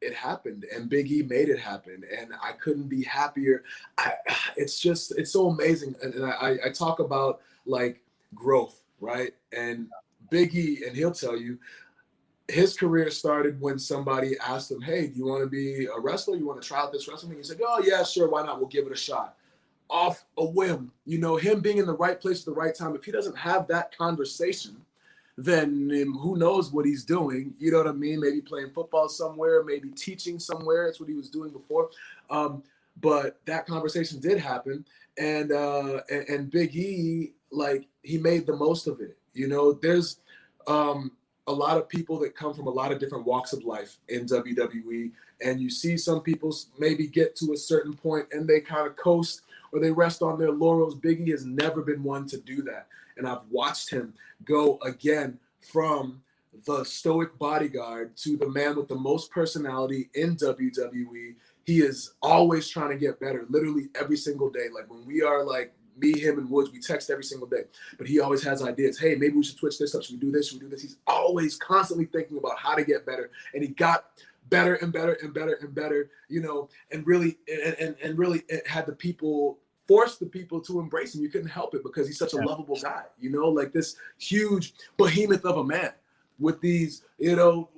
it 0.00 0.14
happened 0.14 0.64
and 0.74 0.88
Big 0.88 1.10
E 1.10 1.22
made 1.22 1.48
it 1.48 1.58
happen 1.58 2.04
and 2.16 2.32
I 2.42 2.52
couldn't 2.52 2.88
be 2.88 3.02
happier. 3.02 3.64
I, 3.96 4.12
it's 4.56 4.78
just 4.78 5.16
it's 5.18 5.32
so 5.32 5.48
amazing 5.48 5.94
and, 6.02 6.14
and 6.14 6.24
I, 6.24 6.56
I 6.64 6.70
talk 6.70 7.00
about 7.00 7.40
like 7.66 8.02
growth, 8.34 8.80
right? 9.00 9.32
And 9.56 9.88
Big 10.30 10.54
E 10.54 10.82
and 10.86 10.96
he'll 10.96 11.12
tell 11.12 11.36
you 11.36 11.58
his 12.48 12.74
career 12.74 13.10
started 13.10 13.60
when 13.60 13.78
somebody 13.78 14.36
asked 14.38 14.70
him, 14.70 14.80
Hey, 14.80 15.08
do 15.08 15.18
you 15.18 15.26
want 15.26 15.42
to 15.42 15.48
be 15.48 15.86
a 15.86 16.00
wrestler? 16.00 16.36
You 16.36 16.46
want 16.46 16.60
to 16.60 16.66
try 16.66 16.80
out 16.80 16.92
this 16.92 17.06
wrestling? 17.06 17.36
He 17.36 17.42
said, 17.42 17.60
Oh, 17.64 17.82
yeah, 17.84 18.02
sure. 18.02 18.28
Why 18.28 18.42
not? 18.42 18.58
We'll 18.58 18.68
give 18.68 18.86
it 18.86 18.92
a 18.92 18.96
shot. 18.96 19.36
Off 19.90 20.24
a 20.36 20.44
whim, 20.44 20.92
you 21.06 21.18
know, 21.18 21.36
him 21.36 21.60
being 21.60 21.78
in 21.78 21.86
the 21.86 21.96
right 21.96 22.20
place 22.20 22.40
at 22.40 22.46
the 22.46 22.52
right 22.52 22.74
time. 22.74 22.94
If 22.94 23.04
he 23.04 23.12
doesn't 23.12 23.36
have 23.36 23.66
that 23.68 23.96
conversation, 23.96 24.76
then 25.38 25.88
who 26.20 26.36
knows 26.36 26.72
what 26.72 26.84
he's 26.84 27.04
doing? 27.04 27.54
You 27.58 27.70
know 27.70 27.78
what 27.78 27.86
I 27.86 27.92
mean? 27.92 28.20
Maybe 28.20 28.40
playing 28.40 28.70
football 28.74 29.08
somewhere, 29.08 29.62
maybe 29.62 29.90
teaching 29.90 30.40
somewhere. 30.40 30.86
That's 30.86 30.98
what 30.98 31.08
he 31.08 31.14
was 31.14 31.30
doing 31.30 31.52
before. 31.52 31.90
Um, 32.28 32.64
but 33.00 33.38
that 33.46 33.64
conversation 33.64 34.18
did 34.18 34.38
happen, 34.38 34.84
and 35.16 35.52
uh, 35.52 36.00
and, 36.10 36.28
and 36.28 36.50
Big 36.50 36.74
E, 36.74 37.34
like 37.52 37.86
he 38.02 38.18
made 38.18 38.46
the 38.46 38.56
most 38.56 38.88
of 38.88 39.00
it. 39.00 39.16
You 39.32 39.46
know, 39.46 39.72
there's 39.72 40.18
um, 40.66 41.12
a 41.46 41.52
lot 41.52 41.78
of 41.78 41.88
people 41.88 42.18
that 42.18 42.36
come 42.36 42.52
from 42.52 42.66
a 42.66 42.70
lot 42.70 42.92
of 42.92 42.98
different 42.98 43.24
walks 43.24 43.52
of 43.52 43.64
life 43.64 43.96
in 44.08 44.26
WWE. 44.26 45.10
And 45.40 45.60
you 45.60 45.70
see 45.70 45.96
some 45.96 46.20
people 46.20 46.54
maybe 46.78 47.06
get 47.06 47.36
to 47.36 47.52
a 47.52 47.56
certain 47.56 47.94
point 47.94 48.26
and 48.32 48.46
they 48.46 48.60
kind 48.60 48.86
of 48.86 48.96
coast 48.96 49.42
or 49.72 49.80
they 49.80 49.90
rest 49.90 50.20
on 50.20 50.38
their 50.38 50.50
laurels. 50.50 50.94
Biggie 50.94 51.30
has 51.30 51.46
never 51.46 51.80
been 51.80 52.02
one 52.02 52.26
to 52.26 52.38
do 52.38 52.60
that. 52.62 52.88
And 53.18 53.26
I've 53.26 53.42
watched 53.50 53.90
him 53.90 54.14
go 54.44 54.78
again 54.82 55.38
from 55.60 56.22
the 56.66 56.84
stoic 56.84 57.38
bodyguard 57.38 58.16
to 58.16 58.36
the 58.36 58.48
man 58.48 58.76
with 58.76 58.88
the 58.88 58.94
most 58.94 59.30
personality 59.30 60.08
in 60.14 60.36
WWE. 60.36 61.34
He 61.64 61.80
is 61.80 62.14
always 62.22 62.68
trying 62.68 62.90
to 62.90 62.96
get 62.96 63.20
better, 63.20 63.44
literally 63.48 63.88
every 63.94 64.16
single 64.16 64.48
day. 64.48 64.68
Like 64.74 64.88
when 64.90 65.04
we 65.06 65.22
are 65.22 65.44
like 65.44 65.74
me, 65.98 66.18
him, 66.18 66.38
and 66.38 66.48
Woods, 66.48 66.70
we 66.70 66.80
text 66.80 67.10
every 67.10 67.24
single 67.24 67.46
day. 67.46 67.64
But 67.98 68.06
he 68.06 68.20
always 68.20 68.42
has 68.44 68.62
ideas. 68.62 68.98
Hey, 68.98 69.14
maybe 69.16 69.36
we 69.36 69.42
should 69.42 69.58
switch 69.58 69.78
this 69.78 69.94
up. 69.94 70.02
Should 70.02 70.14
we 70.14 70.20
do 70.20 70.32
this? 70.32 70.48
Should 70.48 70.60
we 70.60 70.66
do 70.66 70.70
this? 70.70 70.82
He's 70.82 70.96
always 71.06 71.56
constantly 71.56 72.06
thinking 72.06 72.38
about 72.38 72.58
how 72.58 72.74
to 72.74 72.84
get 72.84 73.04
better. 73.04 73.30
And 73.52 73.62
he 73.62 73.68
got 73.68 74.06
better 74.48 74.76
and 74.76 74.92
better 74.92 75.18
and 75.22 75.34
better 75.34 75.58
and 75.60 75.74
better, 75.74 76.10
you 76.28 76.40
know, 76.40 76.68
and 76.90 77.06
really 77.06 77.38
and 77.48 77.74
and, 77.78 77.96
and 78.02 78.18
really 78.18 78.44
had 78.66 78.86
the 78.86 78.92
people 78.92 79.58
force 79.88 80.16
the 80.18 80.26
people 80.26 80.60
to 80.60 80.78
embrace 80.78 81.14
him. 81.14 81.22
You 81.22 81.30
couldn't 81.30 81.48
help 81.48 81.74
it 81.74 81.82
because 81.82 82.06
he's 82.06 82.18
such 82.18 82.34
a 82.34 82.36
lovable 82.36 82.78
guy, 82.80 83.04
you 83.18 83.30
know, 83.30 83.48
like 83.48 83.72
this 83.72 83.96
huge 84.18 84.74
behemoth 84.96 85.44
of 85.44 85.56
a 85.56 85.64
man 85.64 85.92
with 86.38 86.60
these, 86.60 87.02
you 87.18 87.34
know, 87.34 87.70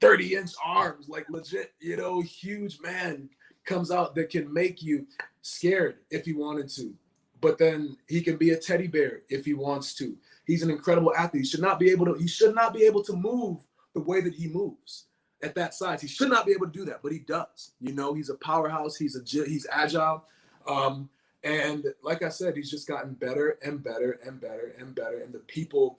30 0.00 0.34
inch 0.34 0.52
arms, 0.64 1.08
like 1.08 1.28
legit, 1.28 1.74
you 1.80 1.96
know, 1.96 2.20
huge 2.20 2.80
man 2.80 3.28
comes 3.64 3.90
out 3.90 4.14
that 4.14 4.30
can 4.30 4.52
make 4.52 4.82
you 4.82 5.06
scared 5.42 5.98
if 6.10 6.24
he 6.24 6.32
wanted 6.32 6.68
to 6.70 6.94
but 7.40 7.58
then 7.58 7.96
he 8.08 8.20
can 8.20 8.36
be 8.36 8.50
a 8.50 8.56
teddy 8.56 8.86
bear 8.86 9.22
if 9.28 9.44
he 9.44 9.54
wants 9.54 9.94
to. 9.94 10.16
He's 10.46 10.62
an 10.62 10.70
incredible 10.70 11.14
athlete. 11.14 11.44
He 11.44 11.48
should 11.48 11.60
not 11.60 11.78
be 11.78 11.90
able 11.90 12.06
to. 12.06 12.14
He 12.14 12.26
should 12.26 12.54
not 12.54 12.72
be 12.72 12.84
able 12.84 13.02
to 13.04 13.12
move 13.12 13.58
the 13.94 14.00
way 14.00 14.20
that 14.20 14.34
he 14.34 14.48
moves 14.48 15.04
at 15.42 15.54
that 15.54 15.74
size. 15.74 16.00
He 16.00 16.08
should 16.08 16.30
not 16.30 16.46
be 16.46 16.52
able 16.52 16.66
to 16.66 16.72
do 16.72 16.84
that, 16.86 17.00
but 17.02 17.12
he 17.12 17.20
does. 17.20 17.72
You 17.80 17.92
know, 17.92 18.14
he's 18.14 18.30
a 18.30 18.34
powerhouse. 18.34 18.96
He's 18.96 19.16
a 19.16 19.44
he's 19.44 19.66
agile. 19.70 20.24
Um, 20.66 21.08
and 21.44 21.84
like 22.02 22.22
I 22.22 22.28
said, 22.28 22.56
he's 22.56 22.70
just 22.70 22.88
gotten 22.88 23.14
better 23.14 23.58
and 23.62 23.82
better 23.82 24.18
and 24.24 24.40
better 24.40 24.74
and 24.78 24.94
better. 24.94 25.20
And 25.20 25.32
the 25.32 25.40
people 25.40 25.98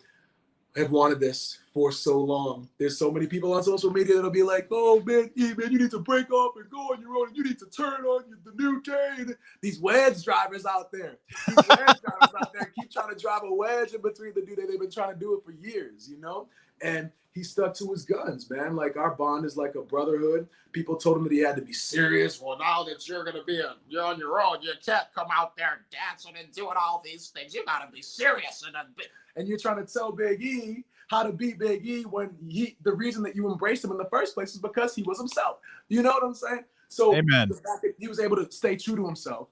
have 0.79 0.91
wanted 0.91 1.19
this 1.19 1.59
for 1.73 1.91
so 1.91 2.19
long. 2.19 2.67
There's 2.77 2.97
so 2.97 3.11
many 3.11 3.27
people 3.27 3.53
on 3.53 3.63
social 3.63 3.91
media 3.91 4.15
that'll 4.15 4.31
be 4.31 4.43
like, 4.43 4.67
"Oh 4.71 5.01
man, 5.01 5.29
yeah, 5.35 5.53
man, 5.53 5.71
you 5.71 5.79
need 5.79 5.91
to 5.91 5.99
break 5.99 6.31
off 6.31 6.55
and 6.55 6.69
go 6.69 6.77
on 6.77 7.01
your 7.01 7.15
own. 7.15 7.33
You 7.33 7.43
need 7.43 7.59
to 7.59 7.65
turn 7.67 8.03
on 8.05 8.23
the 8.43 8.51
new 8.61 8.81
day." 8.81 9.33
These 9.61 9.79
wedge 9.79 10.23
drivers 10.23 10.65
out 10.65 10.91
there, 10.91 11.17
these 11.47 11.55
wedge 11.69 11.77
drivers 11.77 12.35
out 12.41 12.53
there 12.53 12.71
keep 12.77 12.91
trying 12.91 13.13
to 13.13 13.19
drive 13.19 13.43
a 13.43 13.53
wedge 13.53 13.93
in 13.93 14.01
between 14.01 14.33
the 14.33 14.41
new 14.41 14.55
day. 14.55 14.63
They've 14.67 14.79
been 14.79 14.91
trying 14.91 15.13
to 15.13 15.19
do 15.19 15.35
it 15.35 15.43
for 15.45 15.51
years, 15.51 16.09
you 16.09 16.17
know. 16.17 16.47
And 16.81 17.11
he 17.33 17.43
stuck 17.43 17.73
to 17.75 17.91
his 17.91 18.03
guns, 18.03 18.49
man. 18.49 18.75
Like 18.75 18.97
our 18.97 19.11
bond 19.11 19.45
is 19.45 19.55
like 19.55 19.75
a 19.75 19.81
brotherhood. 19.81 20.47
People 20.71 20.97
told 20.97 21.17
him 21.17 21.23
that 21.23 21.31
he 21.31 21.39
had 21.39 21.55
to 21.55 21.61
be 21.61 21.73
serious. 21.73 22.41
Well, 22.41 22.57
now 22.57 22.83
that 22.83 23.07
you're 23.07 23.23
gonna 23.23 23.43
be 23.43 23.59
a, 23.59 23.75
you're 23.87 24.03
on 24.03 24.19
your 24.19 24.41
own, 24.41 24.61
you 24.61 24.73
can't 24.85 25.07
come 25.13 25.27
out 25.31 25.55
there 25.55 25.85
dancing 25.91 26.33
and 26.37 26.51
doing 26.51 26.75
all 26.79 27.01
these 27.03 27.29
things. 27.29 27.53
You 27.53 27.63
gotta 27.65 27.91
be 27.91 28.01
serious 28.01 28.63
and 28.65 28.75
a 28.75 28.85
bit. 28.95 29.07
And 29.39 29.47
you're 29.47 29.57
trying 29.57 29.83
to 29.83 29.91
tell 29.91 30.11
Big 30.11 30.43
E 30.43 30.83
how 31.07 31.23
to 31.23 31.31
beat 31.31 31.57
Big 31.57 31.85
E 31.85 32.03
when 32.03 32.29
he 32.47 32.77
the 32.83 32.93
reason 32.93 33.23
that 33.23 33.35
you 33.35 33.49
embraced 33.49 33.83
him 33.83 33.91
in 33.91 33.97
the 33.97 34.09
first 34.11 34.35
place 34.35 34.53
is 34.53 34.59
because 34.59 34.93
he 34.93 35.01
was 35.01 35.17
himself. 35.17 35.57
You 35.87 36.03
know 36.03 36.11
what 36.11 36.23
I'm 36.23 36.35
saying? 36.35 36.65
So 36.89 37.15
Amen. 37.15 37.49
the 37.49 37.55
fact 37.55 37.81
that 37.81 37.93
he 37.97 38.07
was 38.07 38.19
able 38.19 38.35
to 38.35 38.51
stay 38.51 38.75
true 38.75 38.95
to 38.95 39.05
himself, 39.05 39.47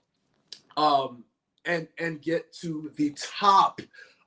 um, 0.76 1.24
and 1.66 1.88
and 1.98 2.22
get 2.22 2.54
to 2.62 2.92
the 2.96 3.16
top 3.16 3.82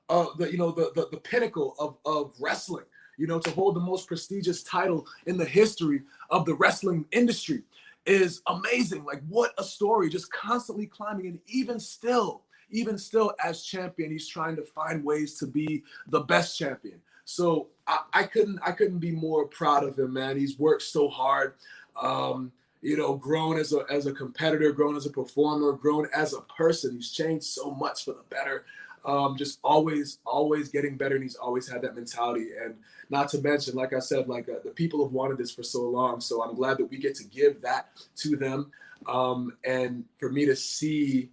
of 0.08 0.36
the 0.38 0.50
you 0.50 0.58
know 0.58 0.72
the 0.72 0.90
the, 0.96 1.08
the 1.12 1.18
pinnacle 1.18 1.76
of 1.78 1.98
of 2.04 2.34
wrestling 2.40 2.84
you 3.20 3.26
know, 3.26 3.38
to 3.38 3.50
hold 3.50 3.76
the 3.76 3.80
most 3.80 4.08
prestigious 4.08 4.62
title 4.62 5.06
in 5.26 5.36
the 5.36 5.44
history 5.44 6.00
of 6.30 6.46
the 6.46 6.54
wrestling 6.54 7.04
industry 7.12 7.62
is 8.06 8.40
amazing. 8.46 9.04
Like, 9.04 9.22
what 9.28 9.52
a 9.58 9.62
story, 9.62 10.08
just 10.08 10.32
constantly 10.32 10.86
climbing. 10.86 11.26
And 11.26 11.38
even 11.46 11.78
still, 11.78 12.44
even 12.70 12.98
still, 12.98 13.32
as 13.44 13.62
champion, 13.62 14.10
he's 14.10 14.28
trying 14.28 14.56
to 14.56 14.62
find 14.62 15.04
ways 15.04 15.38
to 15.38 15.46
be 15.46 15.82
the 16.08 16.20
best 16.20 16.58
champion. 16.58 17.00
So 17.24 17.68
I, 17.86 18.00
I 18.12 18.22
couldn't 18.24 18.58
I 18.64 18.72
couldn't 18.72 18.98
be 18.98 19.12
more 19.12 19.46
proud 19.46 19.84
of 19.84 19.98
him, 19.98 20.12
man. 20.12 20.38
He's 20.38 20.58
worked 20.58 20.82
so 20.82 21.08
hard. 21.08 21.54
Um, 22.00 22.52
you 22.82 22.96
know, 22.96 23.14
grown 23.14 23.58
as 23.58 23.72
a 23.72 23.84
as 23.90 24.06
a 24.06 24.12
competitor, 24.12 24.72
grown 24.72 24.96
as 24.96 25.06
a 25.06 25.10
performer, 25.10 25.72
grown 25.72 26.08
as 26.14 26.32
a 26.32 26.40
person. 26.42 26.94
He's 26.94 27.10
changed 27.10 27.44
so 27.44 27.70
much 27.70 28.04
for 28.04 28.12
the 28.12 28.24
better 28.30 28.64
um, 29.04 29.36
just 29.36 29.58
always, 29.62 30.18
always 30.26 30.68
getting 30.68 30.96
better. 30.96 31.14
And 31.14 31.24
he's 31.24 31.36
always 31.36 31.68
had 31.68 31.82
that 31.82 31.94
mentality. 31.94 32.48
And 32.62 32.76
not 33.08 33.28
to 33.30 33.40
mention, 33.40 33.74
like 33.74 33.92
I 33.92 33.98
said, 33.98 34.28
like 34.28 34.48
uh, 34.48 34.60
the 34.64 34.70
people 34.70 35.04
have 35.04 35.12
wanted 35.12 35.38
this 35.38 35.50
for 35.50 35.62
so 35.62 35.82
long. 35.82 36.20
So 36.20 36.42
I'm 36.42 36.54
glad 36.54 36.78
that 36.78 36.90
we 36.90 36.98
get 36.98 37.14
to 37.16 37.24
give 37.24 37.60
that 37.62 37.88
to 38.16 38.36
them. 38.36 38.70
Um, 39.06 39.56
and 39.64 40.04
for 40.18 40.30
me 40.30 40.44
to 40.46 40.54
see 40.54 41.30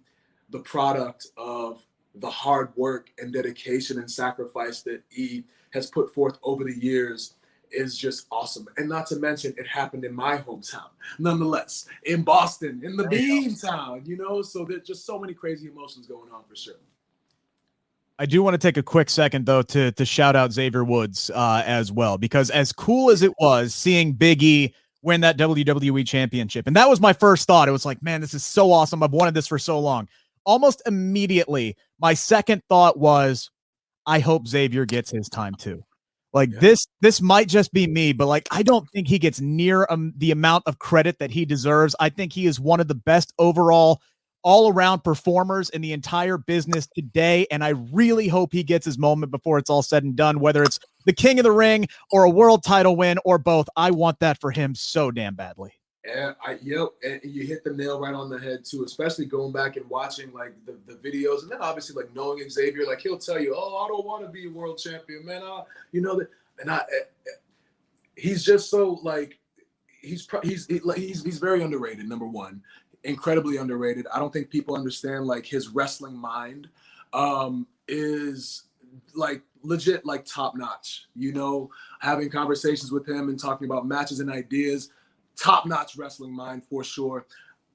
the 0.50 0.60
product 0.60 1.28
of 1.36 1.84
the 2.16 2.30
hard 2.30 2.70
work 2.76 3.10
and 3.18 3.32
dedication 3.32 3.98
and 3.98 4.10
sacrifice 4.10 4.82
that 4.82 5.02
E 5.12 5.44
has 5.72 5.90
put 5.90 6.12
forth 6.12 6.38
over 6.42 6.64
the 6.64 6.78
years 6.78 7.34
is 7.70 7.98
just 7.98 8.26
awesome. 8.30 8.66
And 8.76 8.88
not 8.88 9.06
to 9.08 9.16
mention, 9.16 9.54
it 9.58 9.66
happened 9.66 10.04
in 10.04 10.14
my 10.14 10.38
hometown, 10.38 10.88
nonetheless, 11.18 11.86
in 12.04 12.22
Boston, 12.22 12.80
in 12.82 12.96
the 12.96 13.06
Bean 13.08 13.54
Town, 13.54 14.02
you 14.06 14.16
know? 14.16 14.42
So 14.42 14.64
there's 14.64 14.86
just 14.86 15.04
so 15.04 15.18
many 15.18 15.34
crazy 15.34 15.68
emotions 15.68 16.06
going 16.06 16.30
on 16.32 16.42
for 16.48 16.56
sure. 16.56 16.74
I 18.18 18.26
do 18.26 18.42
want 18.42 18.54
to 18.54 18.58
take 18.58 18.76
a 18.76 18.82
quick 18.82 19.08
second 19.10 19.46
though 19.46 19.62
to 19.62 19.92
to 19.92 20.04
shout 20.04 20.34
out 20.34 20.52
Xavier 20.52 20.82
Woods 20.82 21.30
uh, 21.32 21.62
as 21.64 21.92
well 21.92 22.18
because 22.18 22.50
as 22.50 22.72
cool 22.72 23.10
as 23.10 23.22
it 23.22 23.32
was 23.38 23.72
seeing 23.72 24.12
Biggie 24.12 24.72
win 25.02 25.20
that 25.20 25.38
WWE 25.38 26.04
championship, 26.04 26.66
and 26.66 26.74
that 26.74 26.88
was 26.88 27.00
my 27.00 27.12
first 27.12 27.46
thought. 27.46 27.68
It 27.68 27.72
was 27.72 27.86
like, 27.86 28.02
man, 28.02 28.20
this 28.20 28.34
is 28.34 28.44
so 28.44 28.72
awesome. 28.72 29.04
I've 29.04 29.12
wanted 29.12 29.34
this 29.34 29.46
for 29.46 29.58
so 29.58 29.78
long. 29.78 30.08
Almost 30.48 30.80
immediately, 30.86 31.76
my 32.00 32.14
second 32.14 32.62
thought 32.70 32.98
was, 32.98 33.50
I 34.06 34.20
hope 34.20 34.48
Xavier 34.48 34.86
gets 34.86 35.10
his 35.10 35.28
time 35.28 35.54
too. 35.54 35.84
Like 36.32 36.50
yeah. 36.50 36.60
this, 36.60 36.86
this 37.02 37.20
might 37.20 37.48
just 37.48 37.70
be 37.72 37.86
me, 37.86 38.14
but 38.14 38.26
like 38.26 38.48
I 38.50 38.62
don't 38.62 38.88
think 38.90 39.08
he 39.08 39.18
gets 39.18 39.42
near 39.42 39.86
um, 39.90 40.14
the 40.16 40.30
amount 40.30 40.64
of 40.66 40.78
credit 40.78 41.18
that 41.18 41.30
he 41.30 41.44
deserves. 41.44 41.94
I 42.00 42.08
think 42.08 42.32
he 42.32 42.46
is 42.46 42.58
one 42.58 42.80
of 42.80 42.88
the 42.88 42.94
best 42.94 43.34
overall 43.38 44.00
all 44.42 44.72
around 44.72 45.04
performers 45.04 45.68
in 45.70 45.82
the 45.82 45.92
entire 45.92 46.38
business 46.38 46.88
today. 46.94 47.46
And 47.50 47.62
I 47.62 47.70
really 47.92 48.28
hope 48.28 48.52
he 48.52 48.62
gets 48.62 48.86
his 48.86 48.98
moment 48.98 49.30
before 49.30 49.58
it's 49.58 49.68
all 49.68 49.82
said 49.82 50.04
and 50.04 50.16
done, 50.16 50.40
whether 50.40 50.62
it's 50.62 50.78
the 51.04 51.12
king 51.12 51.38
of 51.38 51.42
the 51.42 51.52
ring 51.52 51.86
or 52.10 52.24
a 52.24 52.30
world 52.30 52.62
title 52.64 52.96
win 52.96 53.18
or 53.24 53.38
both. 53.38 53.68
I 53.76 53.90
want 53.90 54.20
that 54.20 54.40
for 54.40 54.50
him 54.50 54.74
so 54.74 55.10
damn 55.10 55.34
badly. 55.34 55.77
Yeah, 56.04 56.32
I 56.44 56.58
yep, 56.62 56.88
and 57.02 57.20
you 57.24 57.44
hit 57.44 57.64
the 57.64 57.72
nail 57.72 58.00
right 58.00 58.14
on 58.14 58.30
the 58.30 58.38
head 58.38 58.64
too. 58.64 58.84
Especially 58.84 59.26
going 59.26 59.52
back 59.52 59.76
and 59.76 59.88
watching 59.90 60.32
like 60.32 60.54
the, 60.64 60.76
the 60.86 60.94
videos, 60.94 61.42
and 61.42 61.50
then 61.50 61.60
obviously 61.60 62.00
like 62.00 62.14
knowing 62.14 62.48
Xavier, 62.48 62.86
like 62.86 63.00
he'll 63.00 63.18
tell 63.18 63.40
you, 63.40 63.54
"Oh, 63.56 63.84
I 63.84 63.88
don't 63.88 64.06
want 64.06 64.24
to 64.24 64.30
be 64.30 64.46
a 64.46 64.50
world 64.50 64.78
champion, 64.78 65.26
man." 65.26 65.42
I, 65.42 65.64
you 65.92 66.00
know 66.00 66.16
that, 66.16 66.28
and 66.60 66.70
I, 66.70 66.76
eh, 66.78 67.04
eh, 67.26 67.30
he's 68.14 68.44
just 68.44 68.70
so 68.70 69.00
like 69.02 69.38
he's 70.00 70.26
he's 70.42 70.66
he's 70.66 71.24
he's 71.24 71.38
very 71.38 71.62
underrated. 71.62 72.08
Number 72.08 72.26
one, 72.26 72.62
incredibly 73.04 73.56
underrated. 73.56 74.06
I 74.12 74.18
don't 74.18 74.32
think 74.32 74.50
people 74.50 74.76
understand 74.76 75.26
like 75.26 75.46
his 75.46 75.68
wrestling 75.68 76.16
mind 76.16 76.68
um, 77.12 77.66
is 77.88 78.64
like 79.14 79.42
legit 79.62 80.06
like 80.06 80.24
top 80.24 80.56
notch. 80.56 81.06
You 81.14 81.32
know, 81.32 81.70
having 82.00 82.30
conversations 82.30 82.92
with 82.92 83.08
him 83.08 83.28
and 83.28 83.38
talking 83.38 83.66
about 83.66 83.86
matches 83.86 84.20
and 84.20 84.30
ideas, 84.30 84.90
top 85.38 85.66
notch 85.66 85.96
wrestling 85.96 86.34
mind 86.34 86.64
for 86.64 86.84
sure. 86.84 87.26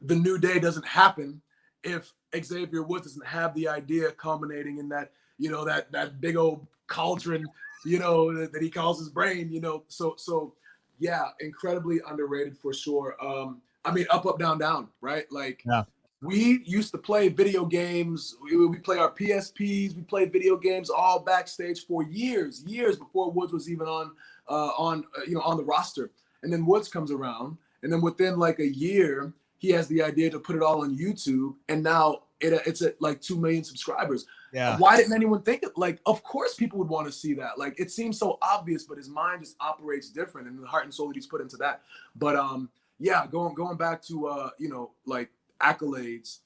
The 0.01 0.15
new 0.15 0.37
day 0.37 0.59
doesn't 0.59 0.85
happen 0.85 1.41
if 1.83 2.13
Xavier 2.43 2.83
Woods 2.83 3.07
doesn't 3.07 3.25
have 3.25 3.53
the 3.55 3.67
idea 3.67 4.11
culminating 4.11 4.77
in 4.77 4.89
that 4.89 5.11
you 5.37 5.49
know 5.49 5.65
that 5.65 5.91
that 5.91 6.21
big 6.21 6.35
old 6.35 6.67
cauldron 6.87 7.45
you 7.85 7.99
know 7.99 8.33
that, 8.33 8.51
that 8.53 8.61
he 8.61 8.69
calls 8.69 8.99
his 8.99 9.09
brain 9.09 9.51
you 9.51 9.59
know 9.59 9.83
so 9.87 10.13
so 10.17 10.53
yeah 10.99 11.29
incredibly 11.39 11.99
underrated 12.07 12.57
for 12.57 12.73
sure 12.73 13.15
um 13.19 13.61
I 13.85 13.91
mean, 13.91 14.05
up, 14.09 14.25
up, 14.25 14.39
down, 14.39 14.57
down, 14.57 14.87
right? 15.01 15.25
Like 15.31 15.63
yeah. 15.65 15.83
we 16.21 16.63
used 16.65 16.91
to 16.91 16.97
play 16.97 17.27
video 17.27 17.65
games. 17.65 18.35
We, 18.41 18.65
we 18.65 18.77
play 18.77 18.97
our 18.97 19.11
PSPs. 19.11 19.95
We 19.95 20.03
played 20.03 20.31
video 20.31 20.57
games 20.57 20.89
all 20.89 21.19
backstage 21.19 21.85
for 21.85 22.03
years, 22.03 22.63
years 22.65 22.97
before 22.97 23.31
Woods 23.31 23.51
was 23.51 23.69
even 23.69 23.87
on, 23.87 24.11
uh, 24.49 24.71
on 24.77 25.03
uh, 25.17 25.21
you 25.27 25.35
know, 25.35 25.41
on 25.41 25.57
the 25.57 25.63
roster. 25.63 26.11
And 26.43 26.51
then 26.51 26.65
Woods 26.65 26.87
comes 26.87 27.11
around, 27.11 27.57
and 27.81 27.91
then 27.91 28.01
within 28.01 28.37
like 28.37 28.59
a 28.59 28.67
year, 28.67 29.33
he 29.57 29.69
has 29.69 29.87
the 29.87 30.03
idea 30.03 30.29
to 30.29 30.39
put 30.39 30.55
it 30.55 30.61
all 30.61 30.83
on 30.83 30.97
YouTube, 30.97 31.55
and 31.69 31.81
now 31.81 32.23
it, 32.41 32.61
it's 32.65 32.81
at 32.81 33.01
like 33.01 33.21
two 33.21 33.39
million 33.39 33.63
subscribers. 33.63 34.25
Yeah. 34.51 34.77
Why 34.77 34.97
didn't 34.97 35.13
anyone 35.13 35.41
think 35.41 35.63
it? 35.63 35.71
Like, 35.77 35.99
of 36.05 36.21
course, 36.23 36.53
people 36.53 36.77
would 36.79 36.89
want 36.89 37.07
to 37.07 37.11
see 37.11 37.33
that. 37.35 37.57
Like, 37.57 37.79
it 37.79 37.89
seems 37.89 38.19
so 38.19 38.37
obvious, 38.41 38.83
but 38.83 38.97
his 38.97 39.09
mind 39.09 39.41
just 39.41 39.55
operates 39.59 40.09
different, 40.09 40.47
and 40.47 40.61
the 40.61 40.67
heart 40.67 40.83
and 40.83 40.93
soul 40.93 41.07
that 41.07 41.15
he's 41.15 41.27
put 41.27 41.41
into 41.41 41.57
that. 41.57 41.81
But 42.15 42.35
um, 42.35 42.69
yeah, 42.99 43.25
going 43.25 43.55
going 43.55 43.77
back 43.77 44.01
to 44.03 44.27
uh, 44.27 44.49
you 44.59 44.69
know, 44.69 44.91
like 45.05 45.29
accolades, 45.61 46.39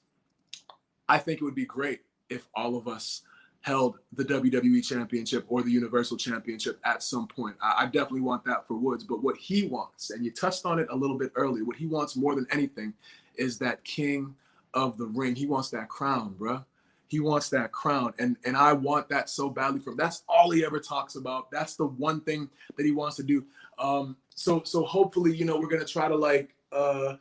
I 1.08 1.18
think 1.18 1.40
it 1.40 1.44
would 1.44 1.54
be 1.54 1.66
great 1.66 2.02
if 2.30 2.46
all 2.54 2.76
of 2.76 2.86
us 2.86 3.22
held 3.68 3.98
the 4.14 4.24
WWE 4.24 4.82
championship 4.82 5.44
or 5.48 5.62
the 5.62 5.70
Universal 5.70 6.16
Championship 6.16 6.80
at 6.84 7.02
some 7.02 7.26
point. 7.28 7.54
I, 7.62 7.82
I, 7.82 7.84
definitely 7.84 8.22
want 8.22 8.42
that 8.46 8.66
for 8.66 8.74
Woods. 8.74 9.04
But 9.04 9.22
what 9.22 9.36
he 9.36 9.66
wants, 9.66 10.08
and 10.10 10.24
you 10.24 10.30
touched 10.30 10.64
on 10.64 10.78
it 10.78 10.88
a 10.90 10.96
little 10.96 11.18
bit 11.18 11.32
earlier, 11.34 11.64
what 11.64 11.76
he 11.76 11.86
wants 11.86 12.16
more 12.16 12.34
than 12.34 12.46
anything 12.50 12.94
is 13.34 13.58
that 13.58 13.84
king 13.84 14.34
of 14.72 14.96
the 14.96 15.06
ring. 15.06 15.34
He 15.34 15.46
wants 15.46 15.68
that 15.70 15.90
crown, 15.90 16.34
bro. 16.38 16.64
He 17.08 17.20
wants 17.20 17.50
that 17.50 17.70
crown. 17.70 18.14
And 18.18 18.36
and 18.46 18.56
I 18.56 18.72
want 18.72 19.10
that 19.10 19.28
so 19.28 19.50
badly 19.50 19.80
from 19.80 19.92
him. 19.92 19.98
That's 19.98 20.22
all 20.28 20.50
he 20.50 20.64
ever 20.64 20.80
talks 20.80 21.16
about. 21.16 21.50
That's 21.50 21.76
the 21.76 21.86
one 21.86 22.22
thing 22.22 22.48
that 22.76 22.86
he 22.86 22.92
wants 22.92 23.16
to 23.16 23.22
do. 23.22 23.44
Um, 23.78 24.16
so 24.34 24.62
so 24.64 24.82
hopefully 24.84 25.36
you 25.36 25.44
know 25.44 25.58
we're 25.58 25.68
gonna 25.68 25.84
try 25.84 26.08
to 26.08 26.16
like 26.16 26.54
uh, 26.72 27.16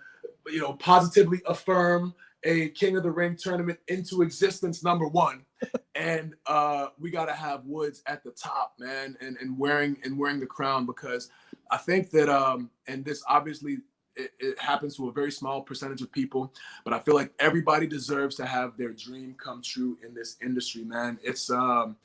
you 0.48 0.62
know 0.62 0.74
positively 0.74 1.42
affirm 1.46 2.14
a 2.44 2.70
King 2.70 2.98
of 2.98 3.04
the 3.04 3.12
Ring 3.12 3.36
tournament 3.36 3.80
into 3.88 4.22
existence. 4.22 4.84
Number 4.84 5.08
one, 5.08 5.46
and 5.96 6.36
uh, 6.46 6.88
we 7.00 7.10
got 7.10 7.26
to 7.26 7.34
have 7.34 7.66
Woods 7.66 8.04
at 8.06 8.24
the 8.24 8.32
top, 8.32 8.74
man, 8.80 9.18
and 9.22 9.38
and 9.38 9.58
wearing 9.58 9.98
and 10.04 10.18
wearing 10.18 10.40
the 10.40 10.46
crown 10.46 10.86
because 10.86 11.30
I 11.72 11.78
think 11.78 12.12
that 12.12 12.30
um, 12.30 12.70
and 12.88 13.04
this 13.04 13.24
obviously 13.28 13.80
it, 14.16 14.32
it, 14.40 14.60
happens 14.60 14.98
to 14.98 15.10
a 15.10 15.12
very 15.12 15.32
small 15.32 15.62
percentage 15.62 16.02
of 16.02 16.12
people, 16.12 16.54
but 16.84 16.94
I 16.94 17.00
feel 17.00 17.16
like 17.16 17.32
everybody 17.40 17.88
deserves 17.88 18.36
to 18.38 18.46
have 18.46 18.78
their 18.78 18.94
dream 18.94 19.36
come 19.38 19.62
true 19.62 19.98
in 20.06 20.14
this 20.14 20.38
industry, 20.42 20.84
man. 20.84 21.20
It's 21.24 21.50
um, 21.50 21.98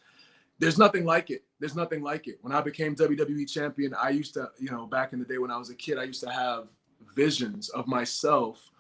there's 0.59 0.79
nothing 0.79 1.05
like 1.05 1.31
it. 1.31 1.45
There's 1.59 1.75
nothing 1.75 2.03
like 2.03 2.29
it. 2.29 2.39
When 2.43 2.53
I 2.53 2.61
became 2.61 2.95
WWE 2.95 3.51
champion, 3.51 3.95
I 3.95 4.11
used 4.11 4.35
to, 4.35 4.51
you 4.59 4.71
know, 4.71 4.87
back 4.87 5.13
in 5.13 5.19
the 5.19 5.25
day 5.25 5.39
when 5.39 5.51
I 5.51 5.57
was 5.57 5.71
a 5.71 5.75
kid, 5.75 5.99
I 5.99 6.05
used 6.05 6.23
to 6.23 6.31
have 6.31 6.69
visions 7.17 7.69
of 7.71 7.87
myself 7.87 8.71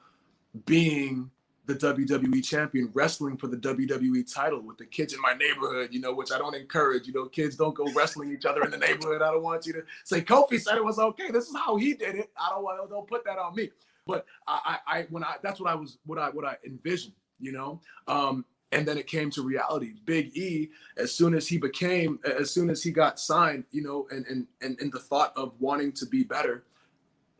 being 0.66 1.30
the 1.66 1.74
WWE 1.74 2.44
champion 2.44 2.90
wrestling 2.92 3.36
for 3.36 3.46
the 3.46 3.56
WWE 3.56 4.32
title 4.32 4.60
with 4.60 4.78
the 4.78 4.84
kids 4.84 5.14
in 5.14 5.20
my 5.20 5.34
neighborhood, 5.34 5.90
you 5.92 6.00
know, 6.00 6.12
which 6.12 6.32
I 6.32 6.38
don't 6.38 6.56
encourage. 6.56 7.06
You 7.06 7.12
know, 7.12 7.26
kids 7.26 7.56
don't 7.56 7.74
go 7.74 7.86
wrestling 7.94 8.32
each 8.32 8.44
other 8.44 8.64
in 8.64 8.70
the 8.70 8.78
neighborhood. 8.78 9.22
I 9.22 9.30
don't 9.30 9.42
want 9.42 9.66
you 9.66 9.72
to 9.74 9.84
say 10.04 10.22
Kofi 10.22 10.60
said 10.60 10.76
it 10.76 10.84
was 10.84 10.98
okay. 10.98 11.30
This 11.30 11.48
is 11.48 11.56
how 11.56 11.76
he 11.76 11.94
did 11.94 12.16
it. 12.16 12.30
I 12.36 12.50
don't 12.50 12.64
want 12.64 12.90
don't 12.90 13.06
put 13.06 13.24
that 13.24 13.38
on 13.38 13.54
me. 13.54 13.70
But 14.06 14.26
I, 14.48 14.78
I, 14.86 15.06
when 15.10 15.22
I 15.22 15.36
that's 15.42 15.60
what 15.60 15.70
I 15.70 15.76
was 15.76 15.98
what 16.04 16.18
I 16.18 16.30
what 16.30 16.44
I 16.44 16.56
envisioned, 16.66 17.14
you 17.38 17.52
know. 17.52 17.80
Um, 18.08 18.44
and 18.72 18.88
then 18.88 18.98
it 18.98 19.06
came 19.06 19.30
to 19.30 19.42
reality. 19.42 19.92
Big 20.04 20.36
E, 20.36 20.70
as 20.96 21.14
soon 21.14 21.34
as 21.34 21.46
he 21.46 21.58
became, 21.58 22.18
as 22.24 22.50
soon 22.50 22.70
as 22.70 22.82
he 22.82 22.90
got 22.90 23.20
signed, 23.20 23.64
you 23.70 23.82
know, 23.82 24.08
and 24.10 24.26
and 24.26 24.46
and, 24.62 24.80
and 24.80 24.92
the 24.92 24.98
thought 24.98 25.32
of 25.36 25.52
wanting 25.60 25.92
to 25.92 26.06
be 26.06 26.24
better, 26.24 26.64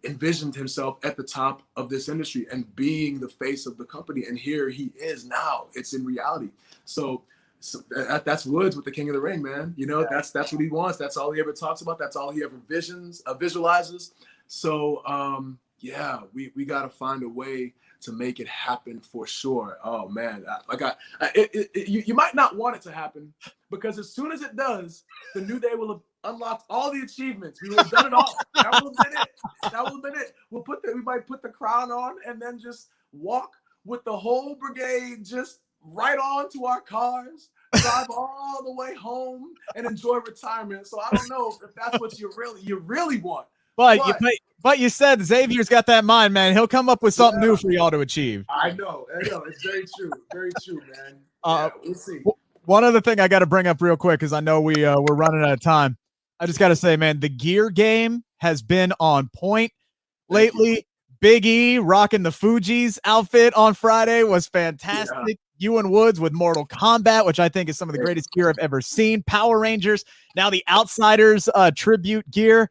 envisioned 0.05 0.55
himself 0.55 0.99
at 1.05 1.17
the 1.17 1.23
top 1.23 1.63
of 1.77 1.89
this 1.89 2.09
industry 2.09 2.47
and 2.51 2.75
being 2.75 3.21
the 3.21 3.29
face 3.29 3.67
of 3.67 3.79
the 3.79 3.85
company. 3.85 4.25
And 4.27 4.39
here 4.39 4.69
he 4.69 4.93
is 4.97 5.25
now. 5.25 5.67
It's 5.75 5.95
in 5.95 6.05
reality. 6.05 6.51
So, 6.85 7.23
so 7.61 7.79
that, 7.91 8.25
that's 8.25 8.45
Woods 8.45 8.75
with 8.75 8.85
the 8.85 8.91
King 8.91 9.09
of 9.09 9.15
the 9.15 9.21
Ring, 9.21 9.43
man. 9.43 9.75
You 9.77 9.87
know, 9.87 10.01
yeah. 10.01 10.09
that's 10.11 10.31
that's 10.31 10.53
what 10.53 10.61
he 10.61 10.69
wants. 10.69 10.99
That's 10.99 11.17
all 11.17 11.31
he 11.31 11.41
ever 11.41 11.53
talks 11.53 11.81
about. 11.81 11.99
That's 11.99 12.17
all 12.17 12.33
he 12.33 12.43
ever 12.43 12.57
visions, 12.69 13.21
uh, 13.21 13.35
visualizes. 13.35 14.15
So, 14.49 15.03
um, 15.07 15.59
yeah, 15.79 16.21
we 16.35 16.53
we 16.57 16.65
got 16.65 16.83
to 16.83 16.89
find 16.89 17.23
a 17.23 17.29
way 17.29 17.75
to 18.03 18.13
make 18.13 18.41
it 18.41 18.49
happen 18.49 19.01
for 19.01 19.27
sure. 19.27 19.79
Oh 19.85 20.09
man, 20.09 20.45
uh, 20.49 20.59
like 20.69 20.83
I, 20.83 20.93
I 21.21 21.31
it, 21.35 21.71
it, 21.75 21.89
you, 21.89 22.03
you 22.07 22.15
might 22.15 22.35
not 22.35 22.57
want 22.57 22.77
it 22.77 22.83
to 22.83 22.93
happen 22.93 23.33
because 23.71 23.99
as 23.99 24.11
soon 24.11 24.33
as 24.33 24.43
it 24.43 24.57
does, 24.57 25.05
the 25.35 25.41
new 25.41 25.59
day 25.59 25.75
will 25.75 25.93
have 25.93 26.03
unlocked 26.25 26.65
all 26.69 26.93
the 26.93 27.01
achievements. 27.01 27.61
We 27.63 27.71
will 27.71 27.79
have 27.79 27.91
done 27.91 28.07
it 28.07 28.13
all. 28.13 28.37
that 28.55 28.83
will 28.83 28.93
have 28.97 29.11
been 29.11 29.21
it. 29.21 29.29
That 29.73 29.85
will 29.85 29.93
have 29.93 30.03
been 30.03 30.17
it. 30.17 30.35
We'll 30.51 30.63
put 30.63 30.83
the 30.83 30.93
we 30.95 31.03
might 31.03 31.27
put 31.27 31.43
the 31.43 31.49
crown 31.49 31.91
on 31.91 32.17
and 32.27 32.41
then 32.41 32.59
just 32.59 32.89
walk 33.13 33.53
with 33.85 34.05
the 34.05 34.17
whole 34.17 34.55
brigade 34.55 35.25
just 35.25 35.61
right 35.85 36.19
on 36.19 36.49
to 36.51 36.65
our 36.67 36.81
cars 36.81 37.51
drive 37.75 38.07
all 38.11 38.63
the 38.65 38.73
way 38.73 38.95
home 38.95 39.55
and 39.75 39.87
enjoy 39.87 40.17
retirement. 40.17 40.87
So 40.87 41.01
I 41.01 41.09
don't 41.17 41.29
know 41.29 41.53
if 41.65 41.75
that's 41.75 41.99
what 41.99 42.19
you 42.19 42.33
really 42.37 42.61
you 42.63 42.79
really 42.79 43.19
want. 43.19 43.47
But, 43.77 43.99
but, 43.99 44.07
you, 44.07 44.15
but, 44.21 44.33
but 44.63 44.79
you 44.79 44.89
said 44.89 45.23
Xavier's 45.23 45.69
got 45.69 45.87
that 45.87 46.05
mind, 46.05 46.35
man. 46.35 46.53
He'll 46.53 46.69
come 46.69 46.89
up 46.89 47.03
with 47.03 47.15
something 47.15 47.43
yeah, 47.43 47.49
new 47.49 47.57
for 47.57 47.71
y'all 47.71 47.91
to 47.91 48.01
achieve. 48.01 48.45
I 48.49 48.73
know, 48.73 49.07
I 49.15 49.29
know. 49.29 49.43
It's 49.49 49.63
very 49.65 49.85
true, 49.97 50.11
very 50.33 50.51
true, 50.63 50.81
man. 50.81 51.21
Uh, 51.45 51.71
yeah, 51.75 51.81
we'll 51.85 51.95
see. 51.95 52.21
One 52.65 52.85
other 52.85 53.01
thing 53.01 53.19
I 53.19 53.27
got 53.27 53.41
to 53.41 53.47
bring 53.47 53.67
up 53.67 53.83
real 53.83 53.97
quick 53.97 54.21
because 54.21 54.33
I 54.33 54.41
know 54.41 54.61
we 54.61 54.85
uh, 54.85 55.01
we're 55.01 55.17
running 55.17 55.43
out 55.43 55.53
of 55.53 55.61
time. 55.61 55.97
I 56.39 56.47
just 56.47 56.59
got 56.59 56.69
to 56.69 56.77
say, 56.77 56.97
man, 56.97 57.21
the 57.21 57.29
gear 57.29 57.71
game 57.71 58.23
has 58.39 58.63
been 58.63 58.93
on 59.01 59.31
point 59.35 59.73
lately. 60.29 60.87
Big 61.21 61.47
E 61.47 61.79
rocking 61.79 62.25
the 62.25 62.33
Fuji's 62.33 62.99
outfit 63.05 63.55
on 63.55 63.75
Friday 63.75 64.25
was 64.25 64.49
fantastic. 64.49 65.39
Yeah. 65.59 65.79
And 65.79 65.93
Woods 65.93 66.19
with 66.19 66.33
Mortal 66.33 66.67
Kombat, 66.67 67.25
which 67.25 67.39
I 67.39 67.49
think 67.49 67.69
is 67.69 67.79
some 67.79 67.89
of 67.89 67.95
the 67.95 68.03
greatest 68.03 68.33
gear 68.33 68.49
I've 68.49 68.59
ever 68.59 68.81
seen. 68.81 69.23
Power 69.23 69.61
Rangers, 69.61 70.05
now 70.35 70.51
the 70.51 70.65
Outsiders 70.69 71.49
uh, 71.55 71.71
tribute 71.77 72.29
gear. 72.33 72.69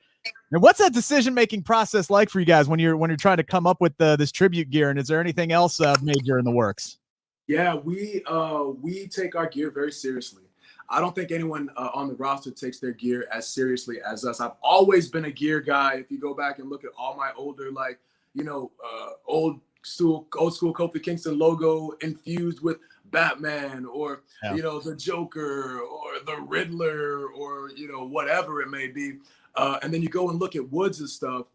And 0.52 0.62
what's 0.62 0.80
that 0.80 0.94
decision 0.94 1.34
making 1.34 1.64
process 1.64 2.10
like 2.10 2.30
for 2.30 2.40
you 2.40 2.46
guys 2.46 2.68
when 2.68 2.80
you're 2.80 2.98
when 2.98 3.10
you're 3.10 3.18
trying 3.18 3.38
to 3.38 3.44
come 3.44 3.66
up 3.66 3.80
with 3.80 3.96
the, 3.98 4.16
this 4.16 4.32
tribute 4.32 4.70
gear? 4.70 4.90
And 4.90 5.00
is 5.00 5.08
there 5.08 5.20
anything 5.20 5.52
else 5.52 5.80
uh, 5.80 5.96
major 6.02 6.38
in 6.38 6.46
the 6.46 6.52
works? 6.52 6.98
Yeah, 7.48 7.76
we 7.76 8.24
uh, 8.28 8.66
we 8.82 9.08
take 9.08 9.36
our 9.36 9.48
gear 9.48 9.72
very 9.72 9.92
seriously. 9.92 10.44
I 10.90 11.00
don't 11.00 11.16
think 11.16 11.32
anyone 11.32 11.70
uh, 11.78 11.90
on 11.94 12.10
the 12.10 12.16
roster 12.16 12.52
takes 12.52 12.80
their 12.80 12.92
gear 12.92 13.26
as 13.32 13.48
seriously 13.48 14.00
as 14.06 14.26
us. 14.26 14.42
I've 14.42 14.52
always 14.62 15.08
been 15.08 15.26
a 15.26 15.32
gear 15.32 15.62
guy. 15.62 15.96
If 15.96 16.12
you 16.12 16.20
go 16.20 16.34
back 16.34 16.60
and 16.60 16.70
look 16.70 16.84
at 16.84 16.92
all 16.98 17.16
my 17.16 17.32
older, 17.36 17.72
like 17.72 18.00
you 18.34 18.44
know, 18.44 18.72
uh, 18.86 19.12
old 19.26 19.62
school, 19.84 20.28
old 20.38 20.54
school 20.54 20.74
Kofi 20.74 21.02
Kingston 21.02 21.40
logo 21.40 21.92
infused 22.02 22.62
with 22.62 22.78
Batman 23.06 23.86
or 23.86 24.24
yeah. 24.44 24.56
you 24.56 24.64
know 24.64 24.80
the 24.80 24.96
Joker 24.96 25.80
or 25.82 26.12
the 26.26 26.42
Riddler 26.42 27.28
or 27.28 27.70
you 27.72 27.92
know 27.92 28.06
whatever 28.06 28.62
it 28.62 28.70
may 28.70 28.88
be. 28.88 29.14
Uh, 29.56 29.80
and 29.82 29.94
then 29.94 30.02
you 30.02 30.10
go 30.10 30.30
and 30.30 30.40
look 30.40 30.56
at 30.56 30.72
Woods' 30.72 31.14
stuff. 31.14 31.46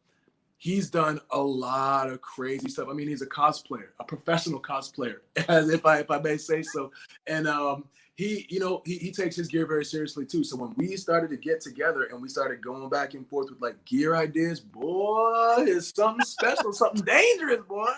He's 0.59 0.89
done 0.89 1.21
a 1.31 1.41
lot 1.41 2.09
of 2.09 2.21
crazy 2.23 2.69
stuff. 2.69 2.89
I 2.91 2.95
mean, 2.95 3.09
he's 3.09 3.23
a 3.23 3.27
cosplayer, 3.27 3.89
a 4.01 4.05
professional 4.05 4.61
cosplayer, 4.61 5.19
as 5.49 5.69
if 5.69 5.85
I 5.85 5.99
if 6.01 6.11
I 6.11 6.19
may 6.19 6.39
say 6.39 6.63
so. 6.63 6.91
And 7.27 7.47
um, 7.47 7.85
he, 8.15 8.47
you 8.49 8.59
know, 8.59 8.81
he, 8.87 8.97
he 8.97 9.13
takes 9.13 9.37
his 9.37 9.49
gear 9.49 9.67
very 9.67 9.85
seriously 9.85 10.25
too. 10.25 10.43
So 10.45 10.57
when 10.57 10.73
we 10.77 10.97
started 10.97 11.29
to 11.31 11.37
get 11.37 11.61
together 11.61 12.05
and 12.05 12.23
we 12.23 12.29
started 12.29 12.63
going 12.63 12.89
back 12.89 13.13
and 13.13 13.29
forth 13.29 13.51
with 13.51 13.61
like 13.61 13.85
gear 13.85 14.17
ideas, 14.17 14.59
boy, 14.61 15.57
it's 15.59 15.95
something 15.95 16.25
special, 16.25 16.73
something 16.73 17.05
dangerous, 17.05 17.61
boy. 17.69 17.93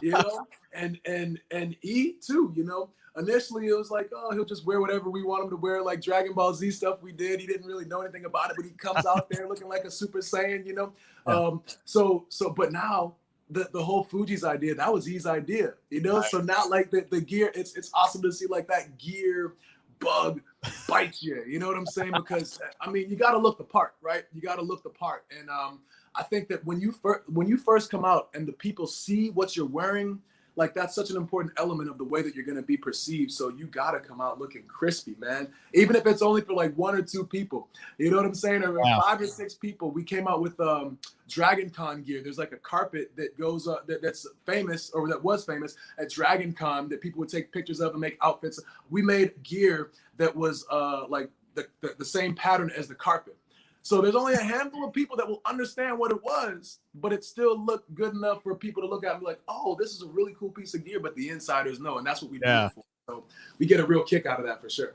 You 0.00 0.12
know, 0.12 0.46
and 0.72 1.00
and 1.04 1.40
and 1.50 1.74
he 1.80 2.14
too, 2.20 2.52
you 2.54 2.64
know 2.64 2.90
initially 3.16 3.68
it 3.68 3.76
was 3.76 3.90
like, 3.90 4.10
oh, 4.14 4.32
he'll 4.32 4.44
just 4.44 4.66
wear 4.66 4.80
whatever 4.80 5.10
we 5.10 5.22
want 5.22 5.44
him 5.44 5.50
to 5.50 5.56
wear, 5.56 5.82
like 5.82 6.00
Dragon 6.00 6.32
Ball 6.32 6.52
Z 6.54 6.70
stuff 6.72 7.02
we 7.02 7.12
did. 7.12 7.40
He 7.40 7.46
didn't 7.46 7.66
really 7.66 7.84
know 7.84 8.02
anything 8.02 8.24
about 8.24 8.50
it, 8.50 8.56
but 8.56 8.64
he 8.64 8.72
comes 8.72 9.06
out 9.06 9.28
there 9.30 9.48
looking 9.48 9.68
like 9.68 9.84
a 9.84 9.90
Super 9.90 10.18
Saiyan, 10.18 10.66
you 10.66 10.74
know. 10.74 10.92
Yeah. 11.26 11.34
Um, 11.34 11.62
so 11.84 12.26
so, 12.28 12.50
but 12.50 12.72
now 12.72 13.14
the, 13.50 13.68
the 13.72 13.82
whole 13.82 14.04
Fuji's 14.04 14.44
idea, 14.44 14.74
that 14.74 14.92
was 14.92 15.06
his 15.06 15.26
idea, 15.26 15.74
you 15.90 16.00
know. 16.00 16.18
Right. 16.18 16.30
So 16.30 16.40
now 16.40 16.68
like 16.68 16.90
the, 16.90 17.06
the 17.10 17.20
gear, 17.20 17.52
it's 17.54 17.76
it's 17.76 17.90
awesome 17.94 18.22
to 18.22 18.32
see 18.32 18.46
like 18.46 18.68
that 18.68 18.98
gear 18.98 19.54
bug 20.00 20.40
bite 20.88 21.22
you. 21.22 21.42
You 21.46 21.58
know 21.58 21.68
what 21.68 21.76
I'm 21.76 21.86
saying? 21.86 22.12
Because 22.14 22.60
I 22.80 22.90
mean, 22.90 23.08
you 23.08 23.16
got 23.16 23.32
to 23.32 23.38
look 23.38 23.58
the 23.58 23.64
part, 23.64 23.94
right? 24.02 24.24
You 24.32 24.40
got 24.40 24.56
to 24.56 24.62
look 24.62 24.82
the 24.82 24.90
part, 24.90 25.24
and 25.38 25.48
um, 25.48 25.80
I 26.14 26.22
think 26.22 26.48
that 26.48 26.64
when 26.64 26.80
you 26.80 26.92
first 26.92 27.28
when 27.28 27.48
you 27.48 27.56
first 27.56 27.90
come 27.90 28.04
out 28.04 28.30
and 28.34 28.46
the 28.46 28.52
people 28.52 28.86
see 28.86 29.30
what 29.30 29.56
you're 29.56 29.66
wearing 29.66 30.20
like 30.56 30.74
that's 30.74 30.94
such 30.94 31.10
an 31.10 31.16
important 31.16 31.52
element 31.56 31.90
of 31.90 31.98
the 31.98 32.04
way 32.04 32.22
that 32.22 32.34
you're 32.34 32.44
going 32.44 32.56
to 32.56 32.62
be 32.62 32.76
perceived. 32.76 33.30
So 33.32 33.48
you 33.48 33.66
got 33.66 33.92
to 33.92 34.00
come 34.00 34.20
out 34.20 34.38
looking 34.38 34.62
crispy, 34.62 35.16
man. 35.18 35.48
Even 35.72 35.96
if 35.96 36.06
it's 36.06 36.22
only 36.22 36.42
for 36.42 36.54
like 36.54 36.74
one 36.74 36.94
or 36.94 37.02
two 37.02 37.24
people, 37.24 37.68
you 37.98 38.10
know 38.10 38.16
what 38.16 38.26
I'm 38.26 38.34
saying? 38.34 38.62
Or 38.62 38.78
wow. 38.78 39.00
five 39.02 39.20
or 39.20 39.26
six 39.26 39.54
people. 39.54 39.90
We 39.90 40.04
came 40.04 40.28
out 40.28 40.40
with 40.40 40.58
um, 40.60 40.98
Dragon 41.28 41.70
Con 41.70 42.02
gear. 42.02 42.22
There's 42.22 42.38
like 42.38 42.52
a 42.52 42.58
carpet 42.58 43.10
that 43.16 43.36
goes 43.38 43.66
up 43.66 43.86
that, 43.88 44.02
that's 44.02 44.26
famous 44.46 44.90
or 44.90 45.08
that 45.08 45.22
was 45.22 45.44
famous 45.44 45.76
at 45.98 46.10
Dragon 46.10 46.52
Con 46.52 46.88
that 46.88 47.00
people 47.00 47.20
would 47.20 47.28
take 47.28 47.52
pictures 47.52 47.80
of 47.80 47.92
and 47.92 48.00
make 48.00 48.16
outfits. 48.22 48.60
We 48.90 49.02
made 49.02 49.42
gear 49.42 49.90
that 50.18 50.34
was 50.34 50.64
uh, 50.70 51.06
like 51.08 51.30
the, 51.54 51.66
the, 51.80 51.94
the 51.98 52.04
same 52.04 52.34
pattern 52.34 52.70
as 52.76 52.88
the 52.88 52.94
carpet. 52.94 53.36
So 53.84 54.00
there's 54.00 54.14
only 54.14 54.32
a 54.32 54.42
handful 54.42 54.82
of 54.86 54.94
people 54.94 55.14
that 55.18 55.28
will 55.28 55.42
understand 55.44 55.98
what 55.98 56.10
it 56.10 56.22
was, 56.24 56.78
but 56.94 57.12
it 57.12 57.22
still 57.22 57.62
looked 57.62 57.94
good 57.94 58.14
enough 58.14 58.42
for 58.42 58.54
people 58.54 58.82
to 58.82 58.88
look 58.88 59.04
at 59.04 59.12
and 59.12 59.20
be 59.20 59.26
like, 59.26 59.40
oh, 59.46 59.76
this 59.78 59.92
is 59.92 60.00
a 60.00 60.06
really 60.06 60.34
cool 60.38 60.48
piece 60.48 60.72
of 60.72 60.86
gear, 60.86 61.00
but 61.00 61.14
the 61.16 61.28
insiders 61.28 61.78
know. 61.80 61.98
And 61.98 62.06
that's 62.06 62.22
what 62.22 62.30
we 62.30 62.40
yeah. 62.42 62.70
do. 62.74 62.82
So 63.10 63.24
we 63.58 63.66
get 63.66 63.80
a 63.80 63.86
real 63.86 64.02
kick 64.02 64.24
out 64.24 64.40
of 64.40 64.46
that 64.46 64.62
for 64.62 64.70
sure. 64.70 64.94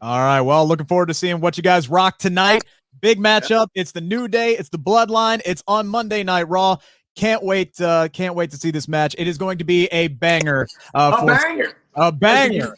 All 0.00 0.20
right. 0.20 0.40
Well, 0.40 0.66
looking 0.66 0.86
forward 0.86 1.08
to 1.08 1.14
seeing 1.14 1.42
what 1.42 1.58
you 1.58 1.62
guys 1.62 1.90
rock 1.90 2.16
tonight. 2.16 2.64
Big 3.02 3.18
matchup. 3.18 3.66
It's 3.74 3.92
the 3.92 4.00
new 4.00 4.26
day. 4.26 4.56
It's 4.56 4.70
the 4.70 4.78
bloodline. 4.78 5.42
It's 5.44 5.62
on 5.68 5.86
Monday 5.86 6.22
Night 6.22 6.48
Raw. 6.48 6.78
Can't 7.16 7.42
wait. 7.42 7.78
Uh, 7.78 8.08
can't 8.08 8.34
wait 8.34 8.50
to 8.52 8.56
see 8.56 8.70
this 8.70 8.88
match. 8.88 9.14
It 9.18 9.28
is 9.28 9.36
going 9.36 9.58
to 9.58 9.64
be 9.64 9.84
a 9.88 10.08
banger. 10.08 10.66
Uh, 10.94 11.18
a 11.20 11.26
banger. 11.26 11.76
A 11.94 12.10
banger. 12.10 12.74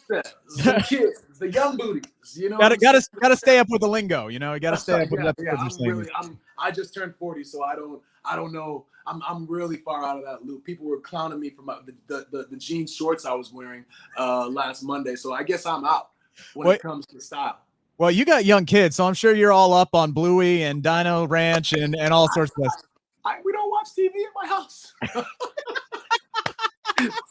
The 1.39 1.51
young 1.51 1.77
booties. 1.77 2.11
You 2.35 2.49
know, 2.49 2.57
gotta 2.57 2.77
gotta 2.77 3.01
gotta 3.19 3.37
stay 3.37 3.59
up 3.59 3.67
with 3.69 3.81
the 3.81 3.87
lingo. 3.87 4.27
You 4.27 4.39
know, 4.39 4.53
you 4.53 4.59
gotta 4.59 4.77
stay 4.77 5.03
up 5.03 5.11
with 5.11 5.19
yeah, 5.19 5.31
that. 5.31 5.35
Yeah, 5.39 5.55
I'm 5.57 5.69
really, 5.79 6.09
I'm, 6.15 6.39
I 6.57 6.71
just 6.71 6.93
turned 6.93 7.15
40, 7.15 7.43
so 7.43 7.63
I 7.63 7.75
don't, 7.75 8.01
I 8.25 8.35
don't 8.35 8.51
know. 8.51 8.85
I'm, 9.05 9.21
I'm 9.27 9.45
really 9.45 9.77
far 9.77 10.03
out 10.03 10.17
of 10.17 10.25
that 10.25 10.45
loop. 10.45 10.65
People 10.65 10.85
were 10.85 10.99
clowning 10.99 11.39
me 11.39 11.49
for 11.49 11.61
my, 11.61 11.77
the, 11.85 11.93
the, 12.07 12.25
the, 12.31 12.47
the 12.51 12.57
jean 12.57 12.85
shorts 12.85 13.25
I 13.25 13.33
was 13.33 13.53
wearing 13.53 13.85
uh, 14.17 14.47
last 14.47 14.83
Monday, 14.83 15.15
so 15.15 15.33
I 15.33 15.43
guess 15.43 15.65
I'm 15.65 15.85
out 15.85 16.09
when 16.53 16.67
Wait. 16.67 16.75
it 16.75 16.81
comes 16.81 17.05
to 17.07 17.21
style. 17.21 17.59
Well, 17.97 18.11
you 18.11 18.25
got 18.25 18.45
young 18.45 18.65
kids, 18.65 18.95
so 18.95 19.05
I'm 19.05 19.13
sure 19.13 19.33
you're 19.33 19.53
all 19.53 19.73
up 19.73 19.95
on 19.95 20.11
Bluey 20.11 20.63
and 20.63 20.83
Dino 20.83 21.25
Ranch 21.25 21.73
and, 21.73 21.95
and 21.95 22.13
all 22.13 22.27
sorts 22.33 22.51
of 22.57 22.71
stuff. 22.71 22.83
I, 23.25 23.39
we 23.43 23.51
don't 23.51 23.71
watch 23.71 23.87
TV 23.97 24.07
at 24.07 24.33
my 24.35 24.47
house. 24.47 24.93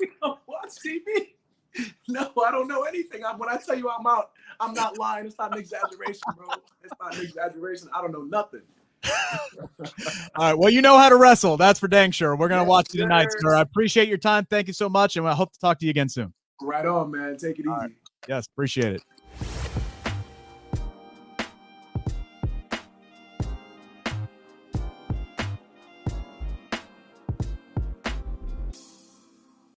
we 0.00 0.08
don't 0.20 0.40
watch 0.46 0.70
TV. 0.84 1.35
No, 2.08 2.30
I 2.46 2.50
don't 2.52 2.68
know 2.68 2.82
anything. 2.82 3.24
I, 3.24 3.34
when 3.34 3.48
I 3.48 3.56
tell 3.56 3.76
you 3.76 3.90
I'm 3.90 4.06
out, 4.06 4.30
I'm 4.60 4.72
not 4.72 4.96
lying. 4.96 5.26
It's 5.26 5.36
not 5.38 5.52
an 5.52 5.58
exaggeration, 5.58 6.22
bro. 6.36 6.48
It's 6.82 6.94
not 7.00 7.16
an 7.16 7.22
exaggeration. 7.22 7.88
I 7.92 8.00
don't 8.00 8.12
know 8.12 8.22
nothing. 8.22 8.62
All 9.04 9.90
right. 10.38 10.54
Well, 10.56 10.70
you 10.70 10.82
know 10.82 10.96
how 10.96 11.08
to 11.08 11.16
wrestle. 11.16 11.56
That's 11.56 11.80
for 11.80 11.88
dang 11.88 12.12
sure. 12.12 12.36
We're 12.36 12.48
gonna 12.48 12.62
yes, 12.62 12.68
watch 12.68 12.94
you 12.94 13.00
tonight, 13.00 13.28
sir. 13.38 13.54
I 13.56 13.60
appreciate 13.60 14.08
your 14.08 14.18
time. 14.18 14.46
Thank 14.48 14.68
you 14.68 14.72
so 14.72 14.88
much, 14.88 15.16
and 15.16 15.26
I 15.26 15.34
hope 15.34 15.52
to 15.52 15.58
talk 15.58 15.78
to 15.80 15.86
you 15.86 15.90
again 15.90 16.08
soon. 16.08 16.32
Right 16.60 16.86
on, 16.86 17.10
man. 17.10 17.36
Take 17.36 17.58
it 17.58 17.66
easy. 17.66 17.96
Yes, 18.28 18.46
appreciate 18.46 18.94
it. 18.94 19.02